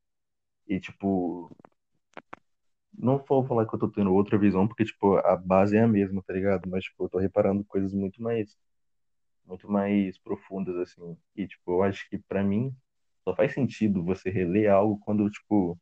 e, 0.69 0.81
tipo, 0.81 1.51
não 2.97 3.19
vou 3.19 3.45
falar 3.47 3.67
que 3.67 3.75
eu 3.75 3.79
tô 3.79 3.89
tendo 3.91 4.13
outra 4.15 4.39
visão, 4.39 4.67
porque, 4.69 4.85
tipo, 4.85 5.17
a 5.19 5.37
base 5.37 5.77
é 5.77 5.83
a 5.83 5.89
mesma, 5.89 6.23
tá 6.23 6.33
ligado? 6.33 6.69
Mas, 6.69 6.85
tipo, 6.85 7.05
eu 7.05 7.09
tô 7.09 7.19
reparando 7.19 7.65
coisas 7.65 7.93
muito 7.95 8.23
mais, 8.23 8.57
muito 9.47 9.71
mais 9.71 10.19
profundas, 10.19 10.77
assim. 10.77 11.17
E, 11.37 11.47
tipo, 11.49 11.73
eu 11.73 11.83
acho 11.83 12.09
que 12.11 12.19
pra 12.19 12.43
mim 12.45 12.75
só 13.25 13.35
faz 13.37 13.55
sentido 13.55 14.05
você 14.05 14.31
reler 14.31 14.73
algo 14.73 15.01
quando, 15.05 15.29
tipo, 15.31 15.79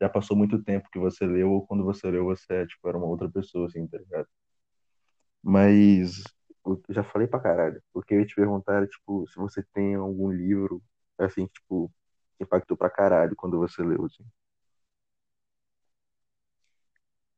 já 0.00 0.08
passou 0.08 0.36
muito 0.36 0.62
tempo 0.62 0.88
que 0.92 0.98
você 0.98 1.26
leu 1.26 1.52
ou 1.52 1.66
quando 1.66 1.84
você 1.84 2.10
leu 2.10 2.24
você, 2.26 2.66
tipo, 2.66 2.88
era 2.88 2.98
uma 2.98 3.06
outra 3.06 3.30
pessoa, 3.30 3.66
assim, 3.66 3.86
tá 3.88 3.98
ligado? 3.98 4.28
Mas 5.42 6.22
eu 6.66 6.82
já 6.90 7.02
falei 7.04 7.26
pra 7.28 7.40
caralho. 7.40 7.82
O 7.94 8.02
que 8.02 8.14
eu 8.14 8.20
ia 8.20 8.26
te 8.26 8.34
perguntar 8.34 8.74
era, 8.76 8.86
tipo, 8.86 9.26
se 9.28 9.36
você 9.36 9.62
tem 9.74 9.94
algum 9.94 10.30
livro, 10.30 10.82
assim, 11.18 11.46
que, 11.46 11.54
tipo, 11.54 11.92
que 12.38 12.44
impactou 12.44 12.76
pra 12.76 12.90
caralho 12.90 13.36
quando 13.36 13.58
você 13.58 13.82
leu, 13.82 14.04
assim. 14.06 14.24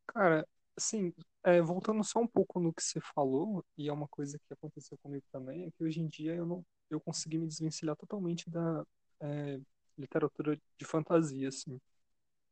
cara, 0.07 0.47
assim, 0.77 1.13
é, 1.45 1.61
voltando 1.61 2.03
só 2.05 2.21
um 2.21 2.27
pouco 2.27 2.61
no 2.61 2.73
que 2.73 2.83
você 2.83 3.01
falou, 3.15 3.65
e 3.77 3.89
é 3.89 3.93
uma 3.93 4.09
coisa 4.09 4.39
que 4.39 4.53
aconteceu 4.53 4.99
comigo 4.99 5.25
também, 5.33 5.67
é 5.67 5.71
que 5.71 5.85
hoje 5.85 6.01
em 6.01 6.09
dia 6.09 6.35
eu 6.35 6.47
não, 6.47 6.65
eu 6.91 7.01
consegui 7.01 7.39
me 7.39 7.47
desvencilhar 7.47 7.97
totalmente 7.97 8.49
da 8.51 8.85
é, 9.21 9.61
literatura 9.99 10.59
de 10.79 10.85
fantasia, 10.85 11.49
assim. 11.49 11.81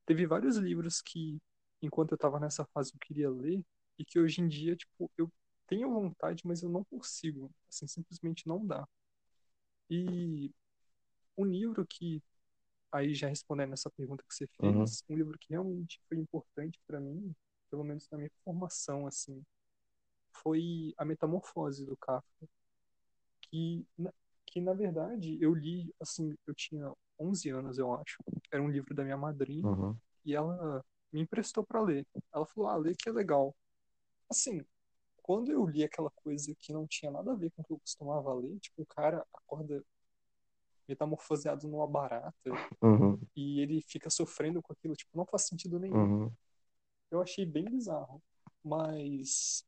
Teve 0.06 0.26
vários 0.26 0.56
livros 0.58 1.02
que, 1.02 1.38
enquanto 1.82 2.12
eu 2.12 2.16
estava 2.16 2.40
nessa 2.40 2.64
fase, 2.74 2.92
eu 2.94 3.00
queria 3.00 3.30
ler, 3.30 3.62
e 3.98 4.04
que 4.04 4.20
hoje 4.20 4.40
em 4.42 4.48
dia, 4.48 4.76
tipo, 4.76 5.10
eu 5.18 5.30
tenho 5.70 5.90
vontade, 5.92 6.42
mas 6.46 6.62
eu 6.64 6.70
não 6.70 6.84
consigo, 6.84 7.50
assim, 7.70 7.88
simplesmente 7.88 8.48
não 8.48 8.66
dá. 8.66 8.86
E 9.90 10.50
um 11.38 11.44
livro 11.46 11.86
que, 11.86 12.22
aí 12.92 13.14
já 13.14 13.28
respondendo 13.28 13.74
essa 13.74 13.90
pergunta 13.90 14.24
que 14.28 14.34
você 14.34 14.48
Uhum, 14.60 14.90
fez, 14.90 15.04
um 15.08 15.16
livro 15.16 15.38
que 15.38 15.50
realmente 15.50 16.00
foi 16.08 16.18
importante 16.18 16.80
para 16.86 17.00
mim, 17.00 17.34
pelo 17.70 17.84
menos 17.84 18.08
na 18.10 18.18
minha 18.18 18.30
formação, 18.44 19.06
assim, 19.06 19.44
foi 20.42 20.94
A 20.98 21.04
Metamorfose 21.04 21.86
do 21.86 21.96
Kafka, 21.96 22.48
que, 23.42 23.86
na- 23.98 24.12
que 24.46 24.60
na 24.60 24.72
verdade 24.74 25.38
eu 25.40 25.54
li, 25.54 25.94
assim, 26.00 26.36
eu 26.46 26.54
tinha 26.54 26.92
11 27.18 27.50
anos, 27.50 27.78
eu 27.78 27.92
acho. 27.94 28.18
Era 28.52 28.62
um 28.62 28.70
livro 28.70 28.94
da 28.94 29.04
minha 29.04 29.16
madrinha 29.16 29.68
uhum, 29.68 30.00
e 30.24 30.34
ela 30.34 30.84
me 31.12 31.20
emprestou 31.22 31.64
para 31.64 31.82
ler. 31.82 32.06
Ela 32.34 32.46
falou: 32.46 32.70
"Ah, 32.70 32.76
lê 32.76 32.94
que 32.94 33.08
é 33.08 33.12
legal". 33.12 33.54
Assim, 34.30 34.64
quando 35.30 35.52
eu 35.52 35.64
li 35.64 35.84
aquela 35.84 36.10
coisa 36.10 36.52
que 36.56 36.72
não 36.72 36.88
tinha 36.88 37.08
nada 37.08 37.30
a 37.30 37.36
ver 37.36 37.52
com 37.52 37.62
o 37.62 37.64
que 37.64 37.72
eu 37.72 37.78
costumava 37.78 38.34
ler, 38.34 38.58
tipo, 38.58 38.82
o 38.82 38.86
cara 38.86 39.24
acorda 39.32 39.80
metamorfoseado 40.88 41.68
numa 41.68 41.86
barata 41.86 42.50
uhum, 42.82 43.16
e 43.36 43.60
ele 43.60 43.80
fica 43.80 44.10
sofrendo 44.10 44.60
com 44.60 44.72
aquilo, 44.72 44.96
tipo, 44.96 45.16
não 45.16 45.24
faz 45.24 45.46
sentido 45.46 45.78
nenhum. 45.78 45.94
uhum, 45.94 46.32
Eu 47.12 47.22
achei 47.22 47.46
bem 47.46 47.64
bizarro, 47.64 48.20
mas 48.64 49.64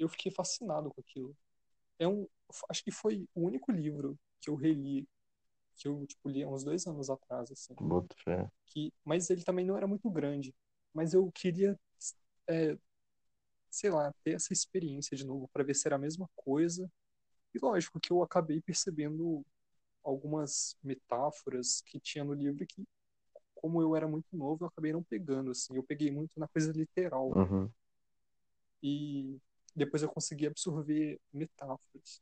eu 0.00 0.08
fiquei 0.08 0.32
fascinado 0.32 0.92
com 0.92 1.00
aquilo. 1.00 1.36
É 1.96 2.08
um, 2.08 2.26
acho 2.68 2.82
que 2.82 2.90
foi 2.90 3.24
o 3.36 3.46
único 3.46 3.70
livro 3.70 4.18
que 4.40 4.50
eu 4.50 4.56
reli, 4.56 5.08
que 5.76 5.86
eu, 5.86 6.04
tipo, 6.08 6.28
li 6.28 6.42
há 6.42 6.48
uns 6.48 6.64
dois 6.64 6.88
anos 6.88 7.08
atrás, 7.08 7.52
assim, 7.52 7.76
que, 8.66 8.92
mas 9.04 9.30
ele 9.30 9.44
também 9.44 9.64
não 9.64 9.76
era 9.76 9.86
muito 9.86 10.10
grande, 10.10 10.52
mas 10.92 11.14
eu 11.14 11.30
queria, 11.30 11.78
é, 12.48 12.76
sei 13.72 13.90
lá, 13.90 14.12
ter 14.24 14.34
essa 14.34 14.52
experiência 14.54 15.16
de 15.16 15.26
novo, 15.26 15.48
para 15.52 15.64
ver 15.64 15.74
se 15.74 15.88
era 15.88 15.96
a 15.96 16.00
mesma 16.00 16.30
coisa, 16.36 16.90
e 17.54 17.58
lógico 17.62 18.00
que 18.00 18.12
eu 18.12 18.22
acabei 18.22 18.60
percebendo 18.62 19.44
algumas 20.04 20.76
metáforas 20.82 21.82
que 21.82 22.00
tinha 22.00 22.24
no 22.24 22.34
livro 22.34 22.66
que, 22.66 22.84
como 23.54 23.82
eu 23.82 23.96
era 23.96 24.08
muito 24.08 24.36
novo, 24.36 24.64
eu 24.64 24.68
acabei 24.68 24.92
não 24.92 25.02
pegando, 25.04 25.52
assim, 25.52 25.76
eu 25.76 25.84
peguei 25.84 26.10
muito 26.10 26.32
na 26.38 26.48
coisa 26.48 26.72
literal, 26.72 27.36
Uhum, 27.36 27.70
e 28.82 29.38
depois 29.74 30.02
eu 30.02 30.08
consegui 30.08 30.46
absorver 30.46 31.20
metáforas. 31.32 32.20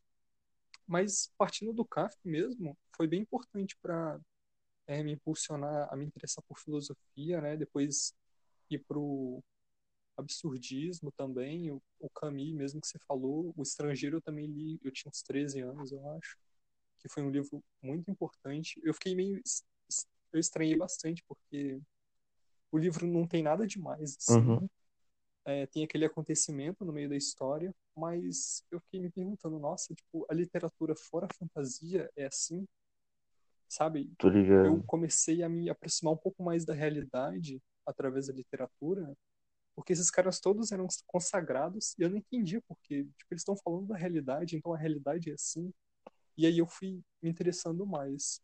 Mas 0.86 1.32
partindo 1.38 1.72
do 1.72 1.84
Kafka 1.84 2.20
mesmo, 2.24 2.76
foi 2.96 3.06
bem 3.08 3.22
importante 3.22 3.76
para 3.82 4.20
é, 4.88 5.02
me 5.02 5.12
impulsionar 5.12 5.88
a 5.92 5.96
me 5.96 6.06
interessar 6.06 6.44
por 6.48 6.58
filosofia, 6.58 7.40
né? 7.40 7.56
Depois 7.56 8.14
ir 8.70 8.80
pro 8.80 9.42
absurdismo 10.20 11.10
também, 11.12 11.70
o, 11.70 11.82
o 11.98 12.08
Camus 12.10 12.52
mesmo 12.52 12.80
que 12.80 12.86
você 12.86 12.98
falou, 13.00 13.52
O 13.56 13.62
Estrangeiro 13.62 14.18
eu 14.18 14.22
também 14.22 14.46
li, 14.46 14.80
eu 14.82 14.90
tinha 14.92 15.10
uns 15.10 15.22
13 15.22 15.60
anos, 15.60 15.92
eu 15.92 16.06
acho, 16.10 16.36
que 16.98 17.08
foi 17.08 17.22
um 17.22 17.30
livro 17.30 17.62
muito 17.82 18.10
importante. 18.10 18.80
Eu 18.84 18.94
fiquei 18.94 19.14
meio 19.14 19.40
eu 20.32 20.38
estranhei 20.38 20.76
bastante 20.76 21.24
porque 21.26 21.80
o 22.70 22.78
livro 22.78 23.06
não 23.06 23.26
tem 23.26 23.42
nada 23.42 23.66
demais 23.66 24.16
assim, 24.16 24.40
uhum. 24.40 24.68
é, 25.44 25.66
tem 25.66 25.82
aquele 25.82 26.04
acontecimento 26.04 26.84
no 26.84 26.92
meio 26.92 27.08
da 27.08 27.16
história, 27.16 27.74
mas 27.96 28.64
eu 28.70 28.78
fiquei 28.80 29.00
me 29.00 29.10
perguntando, 29.10 29.58
nossa, 29.58 29.92
tipo, 29.92 30.24
a 30.30 30.34
literatura 30.34 30.94
fora 30.94 31.26
a 31.26 31.34
fantasia 31.34 32.08
é 32.16 32.26
assim, 32.26 32.64
sabe? 33.68 34.12
Eu 34.66 34.82
comecei 34.84 35.42
a 35.42 35.48
me 35.48 35.68
aproximar 35.68 36.14
um 36.14 36.18
pouco 36.18 36.42
mais 36.42 36.64
da 36.64 36.74
realidade 36.74 37.60
através 37.84 38.28
da 38.28 38.32
literatura, 38.32 39.16
porque 39.80 39.94
esses 39.94 40.10
caras 40.10 40.38
todos 40.38 40.72
eram 40.72 40.86
consagrados 41.06 41.94
e 41.98 42.02
eu 42.02 42.10
não 42.10 42.18
entendia 42.18 42.60
porque, 42.68 43.04
tipo, 43.16 43.32
eles 43.32 43.40
estão 43.40 43.56
falando 43.56 43.86
da 43.86 43.96
realidade, 43.96 44.54
então 44.54 44.74
a 44.74 44.76
realidade 44.76 45.30
é 45.30 45.32
assim. 45.32 45.72
E 46.36 46.44
aí 46.46 46.58
eu 46.58 46.66
fui 46.66 47.00
me 47.22 47.30
interessando 47.30 47.86
mais. 47.86 48.42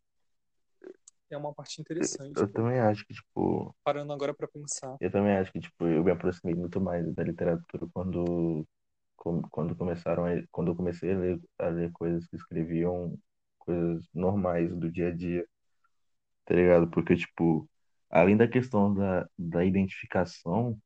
É 1.29 1.37
uma 1.37 1.53
parte 1.53 1.79
interessante 1.79 2.35
Eu 2.38 2.42
eu 2.42 2.53
também 2.53 2.81
acho 2.81 3.05
que, 3.05 3.12
tipo, 3.12 3.77
parando 3.85 4.14
agora 4.14 4.33
para 4.33 4.49
pensar. 4.49 4.96
eu 4.99 5.11
também 5.11 5.37
acho 5.37 5.53
que, 5.53 5.61
tipo, 5.61 5.87
eu 5.87 6.03
me 6.03 6.11
aproximei 6.11 6.55
muito 6.55 6.81
mais 6.81 7.14
da 7.14 7.22
literatura 7.22 7.87
quando, 7.92 8.66
quando 9.51 9.77
começaram 9.77 10.25
a, 10.25 10.31
quando 10.51 10.70
eu 10.70 10.77
comecei 10.77 11.12
a 11.12 11.18
ler, 11.18 11.40
a 11.59 11.68
ler 11.68 11.92
coisas 11.92 12.27
que 12.29 12.37
escreviam 12.37 13.14
coisas 13.59 14.09
normais 14.14 14.75
do 14.75 14.90
dia 14.90 15.09
a 15.09 15.14
dia, 15.14 15.46
tá 16.46 16.55
ligado? 16.55 16.88
Porque, 16.88 17.14
tipo, 17.14 17.68
além 18.09 18.37
da 18.37 18.49
questão 18.49 18.94
da, 18.94 19.29
da 19.38 19.64
identificação, 19.64 20.79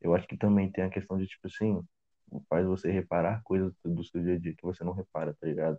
eu 0.00 0.14
acho 0.14 0.26
que 0.28 0.36
também 0.36 0.70
tem 0.72 0.84
a 0.84 0.90
questão 0.90 1.18
de, 1.18 1.26
tipo 1.26 1.46
assim, 1.48 1.82
faz 2.48 2.66
você 2.66 2.90
reparar 2.90 3.42
coisas 3.44 3.72
do 3.84 4.04
seu 4.04 4.22
dia 4.22 4.34
a 4.34 4.38
dia 4.38 4.54
que 4.56 4.62
você 4.64 4.84
não 4.84 4.92
repara, 4.92 5.34
tá 5.40 5.46
ligado? 5.46 5.78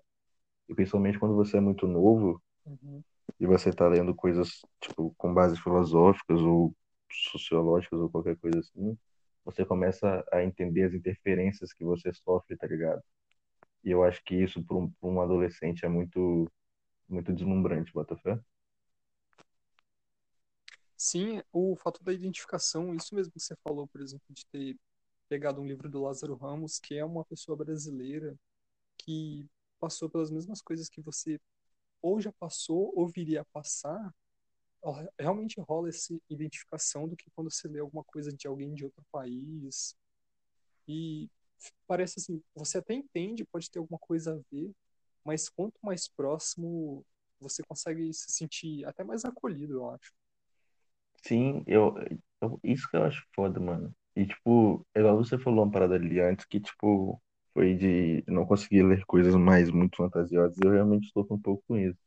E 0.70 0.76
principalmente 0.76 1.20
quando 1.20 1.36
você 1.36 1.58
é 1.58 1.62
muito 1.62 1.88
novo 1.88 2.42
Uhum, 2.66 3.04
e 3.40 3.46
você 3.48 3.72
tá 3.74 3.88
lendo 3.88 4.14
coisas, 4.16 4.62
tipo, 4.82 5.14
com 5.18 5.34
bases 5.34 5.60
filosóficas 5.60 6.40
ou 6.42 6.76
sociológicas 7.12 8.00
ou 8.00 8.10
qualquer 8.10 8.38
coisa 8.38 8.60
assim, 8.60 8.98
você 9.44 9.66
começa 9.66 10.24
a 10.32 10.44
entender 10.44 10.84
as 10.84 10.94
interferências 10.94 11.74
que 11.74 11.84
você 11.84 12.14
sofre, 12.14 12.56
tá 12.58 12.68
ligado? 12.68 13.02
E 13.84 13.92
eu 13.92 14.04
acho 14.04 14.24
que 14.26 14.36
isso 14.36 14.64
para 14.64 14.78
um, 14.78 14.92
pra 14.92 15.10
um 15.10 15.22
adolescente 15.22 15.86
é 15.86 15.90
muito, 15.90 16.52
muito 17.10 17.34
deslumbrante, 17.34 17.94
Botafé. 17.94 18.40
Sim, 21.04 21.42
o 21.52 21.76
fato 21.76 22.04
da 22.04 22.14
identificação, 22.14 22.94
isso 22.94 23.16
mesmo 23.16 23.34
que 23.34 23.40
você 23.40 23.56
falou, 23.64 23.88
por 23.88 24.02
exemplo, 24.02 24.24
de 24.30 24.46
ter 24.46 24.78
pegado 25.28 25.60
um 25.60 25.66
livro 25.66 25.90
do 25.90 26.04
Lázaro 26.04 26.36
Ramos, 26.36 26.78
que 26.78 26.96
é 26.96 27.04
uma 27.04 27.26
pessoa 27.26 27.58
brasileira 27.58 28.38
que 28.98 29.50
passou 29.80 30.10
pelas 30.10 30.32
mesmas 30.32 30.62
coisas 30.62 30.90
que 30.90 31.02
você 31.02 31.40
ou 32.02 32.22
já 32.22 32.32
passou 32.34 32.94
ou 32.96 33.08
viria 33.08 33.42
a 33.42 33.46
passar, 33.46 34.14
realmente 35.20 35.60
rola 35.62 35.90
essa 35.90 36.14
identificação 36.30 37.08
do 37.08 37.16
que 37.16 37.30
quando 37.32 37.52
você 37.52 37.68
lê 37.68 37.80
alguma 37.80 38.04
coisa 38.04 38.32
de 38.32 38.48
alguém 38.48 38.74
de 38.74 38.86
outro 38.86 39.04
país. 39.12 39.96
E 40.88 41.30
parece 41.88 42.20
assim, 42.20 42.42
você 42.56 42.80
até 42.80 42.94
entende, 42.96 43.46
pode 43.46 43.70
ter 43.72 43.80
alguma 43.80 44.00
coisa 44.00 44.36
a 44.36 44.40
ver, 44.52 44.72
mas 45.26 45.50
quanto 45.50 45.80
mais 45.84 46.08
próximo, 46.08 47.06
você 47.40 47.64
consegue 47.64 48.14
se 48.14 48.32
sentir 48.32 48.86
até 48.86 49.04
mais 49.04 49.26
acolhido, 49.26 49.74
eu 49.76 49.90
acho. 49.92 50.14
Sim, 51.24 51.64
eu, 51.68 51.96
eu- 52.42 52.60
isso 52.64 52.90
que 52.90 52.98
eu 52.98 53.04
acho 53.04 53.24
foda, 53.36 53.60
mano. 53.60 53.94
E, 54.16 54.26
tipo, 54.26 54.86
igual 54.96 55.18
você 55.18 55.38
falou 55.38 55.64
uma 55.64 55.72
parada 55.72 55.96
ali 55.96 56.20
antes, 56.20 56.46
que, 56.46 56.60
tipo, 56.60 57.22
foi 57.54 57.76
de 57.76 58.24
não 58.28 58.46
conseguir 58.46 58.84
ler 58.84 59.06
coisas 59.06 59.36
mais 59.36 59.70
muito 59.72 59.98
fantasiosas. 59.98 60.58
Eu 60.64 60.72
realmente 60.72 61.06
estou 61.08 61.26
um 61.32 61.40
pouco 61.40 61.64
com 61.68 61.78
isso. 61.78 61.98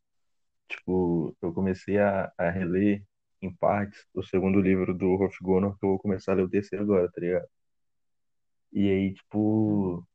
Tipo, 0.68 1.37
eu 1.42 1.53
comecei 1.55 1.98
a, 1.98 2.33
a 2.38 2.50
reler, 2.50 3.05
em 3.42 3.55
partes, 3.55 4.07
o 4.14 4.22
segundo 4.24 4.61
livro 4.61 4.94
do 4.96 5.16
Rolf 5.16 5.37
Gunnar, 5.42 5.72
que 5.79 5.87
eu 5.87 5.90
vou 5.90 6.00
começar 6.00 6.33
a 6.33 6.37
ler 6.37 6.44
o 6.44 6.50
terceiro 6.50 6.85
agora, 6.85 7.11
tá 7.12 7.20
ligado? 7.20 7.46
E 8.72 8.90
aí, 8.90 9.14
tipo, 9.14 10.07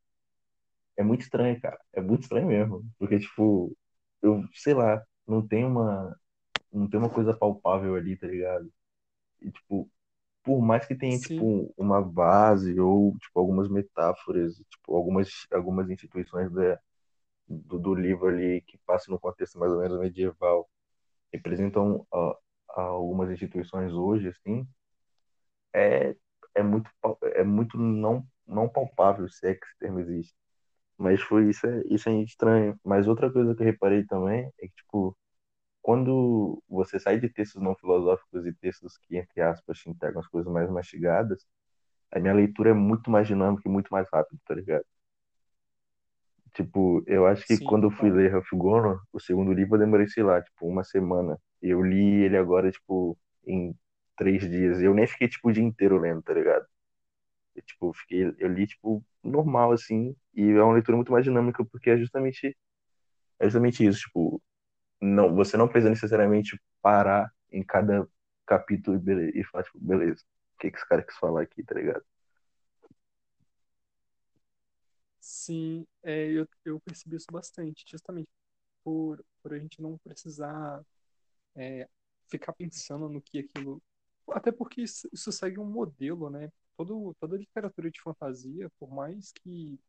é 0.98 1.04
muito 1.04 1.22
estranho, 1.22 1.60
cara. 1.62 1.80
É 1.94 2.02
muito 2.02 2.24
estranho 2.24 2.48
mesmo. 2.48 2.86
Porque, 2.98 3.20
tipo, 3.20 3.76
eu, 4.22 4.44
sei 4.54 4.74
lá, 4.74 5.04
não 5.28 5.46
tem 5.48 5.66
uma, 5.66 6.16
não 6.74 6.90
tem 6.90 7.00
uma 7.00 7.10
coisa 7.10 7.36
palpável 7.36 7.96
ali, 7.96 8.18
tá 8.18 8.28
ligado? 8.28 8.72
E, 9.42 9.52
tipo, 9.52 9.90
por 10.44 10.62
mais 10.62 10.86
que 10.88 10.96
tenha, 10.96 11.20
Sim, 11.20 11.22
tipo, 11.22 11.74
uma 11.78 12.02
base 12.02 12.80
ou, 12.80 13.18
tipo, 13.20 13.40
algumas 13.40 13.70
metáforas, 13.70 14.56
tipo, 14.70 14.96
algumas, 14.96 15.30
algumas 15.54 15.90
instituições 15.90 16.52
da, 16.54 16.80
do, 17.48 17.80
do 17.80 17.96
livro 17.96 18.28
ali 18.28 18.62
que 18.64 18.78
passam 18.86 19.14
no 19.14 19.20
contexto 19.20 19.60
mais 19.60 19.72
ou 19.74 19.80
menos 19.82 20.00
medieval, 20.00 20.70
representam 21.34 22.06
ó, 22.12 22.36
algumas 22.70 23.32
instituições 23.32 23.94
hoje, 23.94 24.30
assim, 24.30 24.68
é, 25.74 26.16
é 26.56 26.64
muito, 26.64 26.90
é 27.36 27.44
muito 27.44 27.78
não, 27.78 28.26
não 28.48 28.68
palpável, 28.70 29.28
se 29.30 29.48
é 29.48 29.54
que 29.56 29.66
esse 29.66 29.78
termo 29.80 30.00
existe. 30.00 30.36
Mas 30.98 31.22
foi 31.22 31.50
isso, 31.50 31.68
é, 31.68 31.84
isso 31.88 32.10
é 32.10 32.14
estranho. 32.24 32.80
Mas 32.86 33.08
outra 33.08 33.32
coisa 33.32 33.56
que 33.56 33.62
eu 33.64 33.68
reparei 33.68 34.06
também 34.06 34.48
é 34.60 34.68
que, 34.68 34.76
tipo, 34.76 35.18
quando 35.90 36.62
você 36.70 37.00
sai 37.00 37.20
de 37.20 37.28
textos 37.28 37.60
não 37.60 37.74
filosóficos 37.74 38.46
e 38.46 38.54
textos 38.54 38.96
que, 39.00 39.18
entre 39.18 39.42
aspas, 39.42 39.80
te 39.80 39.90
entregam 39.90 40.20
as 40.20 40.28
coisas 40.28 40.54
mais 40.54 40.70
mastigadas, 40.70 41.48
a 42.12 42.20
minha 42.20 42.32
leitura 42.32 42.70
é 42.70 42.74
muito 42.74 43.10
mais 43.10 43.28
dinâmica 43.28 43.64
e 43.66 43.72
muito 43.72 43.90
mais 43.90 44.08
rápida, 44.14 44.40
tá 44.46 44.54
ligado? 44.54 44.86
Tipo, 46.54 47.04
eu 47.08 47.26
acho 47.26 47.44
que 47.44 47.56
sim, 47.56 47.66
quando 47.66 47.86
eu 47.88 47.92
fui 47.92 48.12
ler 48.12 48.32
Ralph 48.32 48.52
Gunnar, 48.54 49.00
o 49.12 49.20
segundo 49.20 49.52
livro, 49.52 49.78
eu 49.78 49.80
demorei, 49.80 50.08
sei 50.08 50.22
lá, 50.22 50.40
tipo, 50.40 50.68
uma 50.68 50.84
semana. 50.84 51.40
E 51.60 51.70
eu 51.70 51.82
li 51.82 52.22
ele 52.22 52.38
agora, 52.38 52.70
tipo, 52.70 53.18
em 53.48 53.76
três 54.16 54.48
dias. 54.48 54.80
Eu 54.84 54.94
nem 54.94 55.08
fiquei, 55.08 55.28
tipo, 55.28 55.50
o 55.50 55.52
dia 55.52 55.64
inteiro 55.64 55.98
lendo, 55.98 56.22
tá 56.22 56.36
ligado? 56.36 56.68
Eu, 57.56 57.64
tipo, 57.64 57.92
fiquei, 57.96 58.32
eu 58.38 58.48
li, 58.48 58.68
tipo, 58.68 59.04
normal, 59.24 59.72
assim, 59.72 60.16
e 60.36 60.52
é 60.52 60.62
uma 60.62 60.74
leitura 60.74 60.98
muito 60.98 61.12
mais 61.12 61.26
dinâmica, 61.26 61.66
porque 61.66 61.90
é 61.90 61.98
justamente, 61.98 62.56
é 63.40 63.46
justamente 63.46 63.84
isso, 63.84 64.02
tipo, 64.02 64.40
não, 65.02 65.36
você 65.36 65.58
não 65.58 65.68
precisa 65.68 65.90
necessariamente 65.90 66.62
parar 66.82 67.32
em 67.52 67.64
cada 67.64 68.08
capítulo 68.46 68.98
e, 68.98 69.40
e 69.42 69.44
falar, 69.46 69.64
tipo, 69.64 69.80
beleza, 69.80 70.24
o 70.56 70.58
que 70.60 70.72
que 70.72 70.78
esse 70.78 70.88
cara 70.88 71.04
quis 71.04 71.18
falar 71.18 71.42
aqui, 71.44 71.64
tá 71.64 71.76
ligado? 71.76 72.04
Sim, 75.20 75.86
é, 76.04 76.28
eu, 76.32 76.48
eu 76.66 76.80
percebi 76.80 77.16
isso 77.18 77.28
bastante, 77.32 77.84
justamente 77.88 78.30
por, 78.84 79.24
por 79.44 79.54
a 79.54 79.60
gente 79.60 79.82
não 79.82 79.98
precisar 80.00 80.84
é, 81.56 81.88
ficar 82.30 82.54
pensando 82.54 83.10
no 83.10 83.22
que 83.22 83.40
aquilo. 83.40 83.82
Até 84.32 84.52
porque 84.52 84.82
isso, 84.84 85.10
isso 85.14 85.32
segue 85.32 85.60
um 85.60 85.66
modelo, 85.66 86.30
né? 86.30 86.52
Todo, 86.78 87.16
toda 87.20 87.38
literatura 87.38 87.92
de 87.92 88.02
fantasia, 88.02 88.70
por 88.80 88.92
mais 88.92 89.32
que 89.34 89.80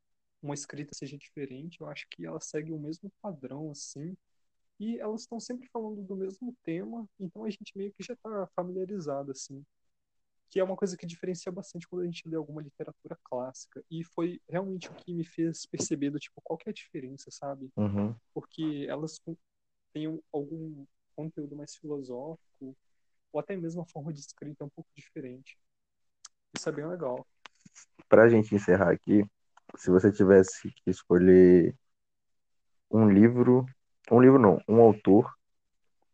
uma 0.42 0.54
escrita 0.54 0.94
seja 0.94 1.18
diferente, 1.18 1.80
eu 1.80 1.88
acho 1.88 2.06
que 2.10 2.26
ela 2.26 2.40
segue 2.40 2.72
o 2.72 2.78
mesmo 2.78 3.12
padrão, 3.22 3.70
assim, 3.72 4.16
e 4.80 4.98
elas 4.98 5.20
estão 5.20 5.38
sempre 5.38 5.68
falando 5.68 6.02
do 6.02 6.16
mesmo 6.16 6.56
tema, 6.64 7.06
então 7.20 7.44
a 7.44 7.50
gente 7.50 7.76
meio 7.76 7.92
que 7.92 8.02
já 8.02 8.14
está 8.14 8.48
familiarizado, 8.56 9.30
assim 9.30 9.64
que 10.50 10.58
é 10.58 10.64
uma 10.64 10.76
coisa 10.76 10.96
que 10.96 11.06
diferencia 11.06 11.52
bastante 11.52 11.86
quando 11.86 12.02
a 12.02 12.06
gente 12.06 12.28
lê 12.28 12.36
alguma 12.36 12.60
literatura 12.60 13.16
clássica. 13.22 13.82
E 13.88 14.02
foi 14.02 14.40
realmente 14.48 14.88
o 14.90 14.94
que 14.94 15.14
me 15.14 15.24
fez 15.24 15.64
perceber 15.64 16.10
do 16.10 16.18
tipo, 16.18 16.40
qual 16.42 16.58
que 16.58 16.68
é 16.68 16.70
a 16.72 16.74
diferença, 16.74 17.30
sabe? 17.30 17.70
Uhum. 17.76 18.14
Porque 18.34 18.84
elas 18.88 19.20
têm 19.92 20.08
um- 20.08 20.20
algum 20.32 20.84
conteúdo 21.14 21.54
mais 21.54 21.76
filosófico, 21.76 22.76
ou 23.32 23.40
até 23.40 23.56
mesmo 23.56 23.82
a 23.82 23.86
forma 23.86 24.12
de 24.12 24.18
escrita 24.18 24.64
é 24.64 24.66
um 24.66 24.70
pouco 24.70 24.90
diferente. 24.92 25.56
Isso 26.52 26.68
é 26.68 26.72
bem 26.72 26.86
legal. 26.86 27.24
Pra 28.08 28.28
gente 28.28 28.52
encerrar 28.52 28.90
aqui, 28.90 29.24
se 29.76 29.88
você 29.88 30.10
tivesse 30.10 30.68
que 30.68 30.90
escolher 30.90 31.76
um 32.90 33.08
livro, 33.08 33.64
um 34.10 34.20
livro 34.20 34.38
não, 34.38 34.60
um 34.68 34.80
autor, 34.80 35.32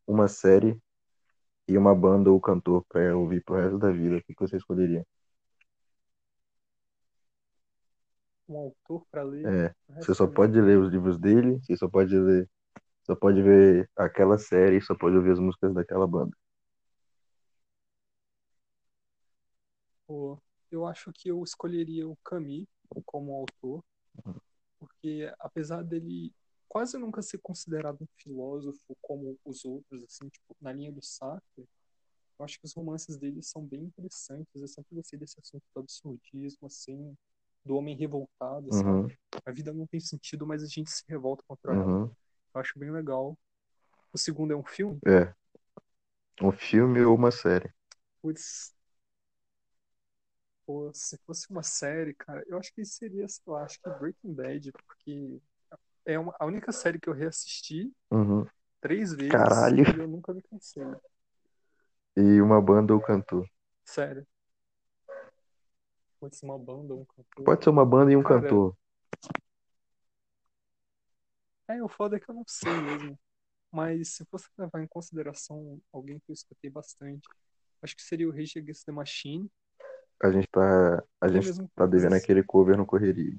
uma 0.07 0.29
série 0.29 0.81
e 1.69 1.77
uma 1.77 1.95
banda 1.95 2.31
ou 2.31 2.41
cantor 2.41 2.85
pra 2.89 3.17
ouvir 3.17 3.43
pro 3.45 3.57
resto 3.57 3.79
da 3.79 3.91
vida, 3.91 4.17
o 4.17 4.23
que 4.23 4.35
você 4.39 4.57
escolheria? 4.57 5.05
Um 8.49 8.59
autor 8.59 9.05
para 9.11 9.23
ler 9.23 9.47
É, 9.47 9.75
você 10.01 10.15
só 10.15 10.27
pode 10.27 10.61
ler 10.61 10.79
os 10.79 10.91
livros 10.93 11.19
dele, 11.19 11.59
você 11.63 11.77
só 11.77 11.89
pode 11.89 12.17
ler, 12.17 12.49
só 13.05 13.17
pode 13.17 13.43
ver 13.43 13.89
aquela 13.97 14.39
série, 14.39 14.81
só 14.81 14.95
pode 14.95 15.17
ouvir 15.17 15.33
as 15.33 15.39
músicas 15.39 15.75
daquela 15.75 16.07
banda. 16.07 16.37
Pô, 20.07 20.41
eu 20.71 20.87
acho 20.87 21.13
que 21.13 21.29
eu 21.29 21.43
escolheria 21.43 22.09
o 22.09 22.17
Camus 22.25 22.67
como 23.05 23.35
autor, 23.35 23.83
porque 24.79 25.33
apesar 25.41 25.83
dele 25.83 26.33
quase 26.69 26.99
nunca 26.99 27.23
ser 27.23 27.39
considerado 27.39 28.03
um 28.03 28.09
filósofo 28.17 28.97
como 29.03 29.39
os 29.45 29.65
outros, 29.65 30.03
assim, 30.05 30.29
tipo, 30.29 30.57
na 30.61 30.73
linha 30.73 30.93
do 30.93 31.03
Sartre, 31.03 31.69
Eu 32.39 32.45
acho 32.45 32.59
que 32.61 32.67
os 32.67 32.75
romances 32.75 33.17
dele 33.19 33.43
são 33.43 33.65
bem 33.65 33.85
interessantes. 33.85 34.61
Eu 34.63 34.69
sempre 34.69 34.95
gostei 34.97 35.19
desse 35.19 35.39
assunto 35.41 35.65
do 35.75 35.81
absurdismo, 35.81 36.67
assim, 36.67 37.17
do 37.65 37.77
homem 37.77 37.97
revoltado, 37.97 38.71
Uhum? 38.71 39.09
A 39.47 39.53
vida 39.53 39.73
não 39.73 39.87
tem 39.87 40.01
sentido, 40.01 40.47
mas 40.47 40.63
a 40.63 40.67
gente 40.67 40.91
se 40.91 41.05
revolta 41.09 41.43
contra 41.49 41.75
ela. 41.77 41.93
uhum. 41.93 42.15
Eu 42.55 42.61
acho 42.61 42.79
bem 42.79 42.91
legal. 42.93 43.39
O 44.13 44.19
segundo 44.19 44.53
é 44.53 44.57
um 44.57 44.65
filme. 44.65 45.03
É, 45.07 45.35
um 46.41 46.51
filme 46.51 47.03
ou 47.05 47.15
uma 47.15 47.31
série. 47.31 47.71
Putz, 48.21 48.75
pô, 50.65 50.91
se 50.95 51.17
fosse 51.27 51.51
uma 51.51 51.63
série, 51.63 52.15
cara, 52.15 52.43
eu 52.49 52.59
acho 52.59 52.73
que 52.75 52.85
seria, 52.85 53.29
sei 53.29 53.43
lá, 53.47 53.65
acho 53.65 53.81
que 53.81 53.91
Breaking 53.91 54.35
Bad, 54.35 54.73
porque 54.87 55.41
é 56.07 56.19
uma, 56.19 56.35
a 56.39 56.47
única 56.47 56.73
série 56.73 56.99
que 57.01 57.09
eu 57.09 57.13
reassisti 57.15 57.93
Uhum. 58.11 58.47
três 58.81 59.13
vezes 59.13 59.33
Caralho. 59.33 59.85
e 59.85 59.99
eu 60.01 60.09
nunca 60.09 60.33
me 60.33 60.43
cansei. 60.43 60.83
E 62.17 62.41
uma 62.41 62.61
banda 62.61 62.95
ou 62.95 63.01
cantor. 63.01 63.47
Sério. 63.85 64.27
Pode 66.19 66.37
ser 66.37 66.47
uma 66.47 66.59
banda, 66.59 66.95
um 66.95 67.05
cantor. 67.05 67.45
Pode 67.45 67.63
ser 67.65 67.71
uma 67.71 67.85
banda 67.85 68.11
e 68.13 68.17
um 68.17 68.23
Cara, 68.23 68.41
cantor. 68.43 68.77
é, 71.69 71.83
o 71.83 71.89
foda 71.89 72.17
é 72.17 72.21
que 72.21 72.31
eu 72.31 72.35
não 72.35 72.45
sei 72.47 72.73
mesmo. 72.73 73.19
Mas 73.71 74.15
se 74.17 74.25
fosse 74.27 74.49
levar 74.57 74.83
em 74.83 74.87
consideração 74.87 75.81
alguém 75.93 76.19
que 76.21 76.31
eu 76.31 76.35
escutei 76.35 76.71
bastante, 76.71 77.29
acho 77.83 77.95
que 77.97 78.03
seria 78.03 78.29
o 78.29 78.33
Rage 78.33 78.59
Against 78.59 78.85
the 78.87 78.93
Machine, 78.93 79.51
A 80.23 80.31
gente 80.31 80.49
tá, 80.49 81.05
a 81.21 81.29
gente 81.29 81.53
tá 81.75 81.87
devendo 81.87 82.15
aquele 82.15 82.43
cover 82.43 82.77
no 82.77 82.87
Correria. 82.87 83.37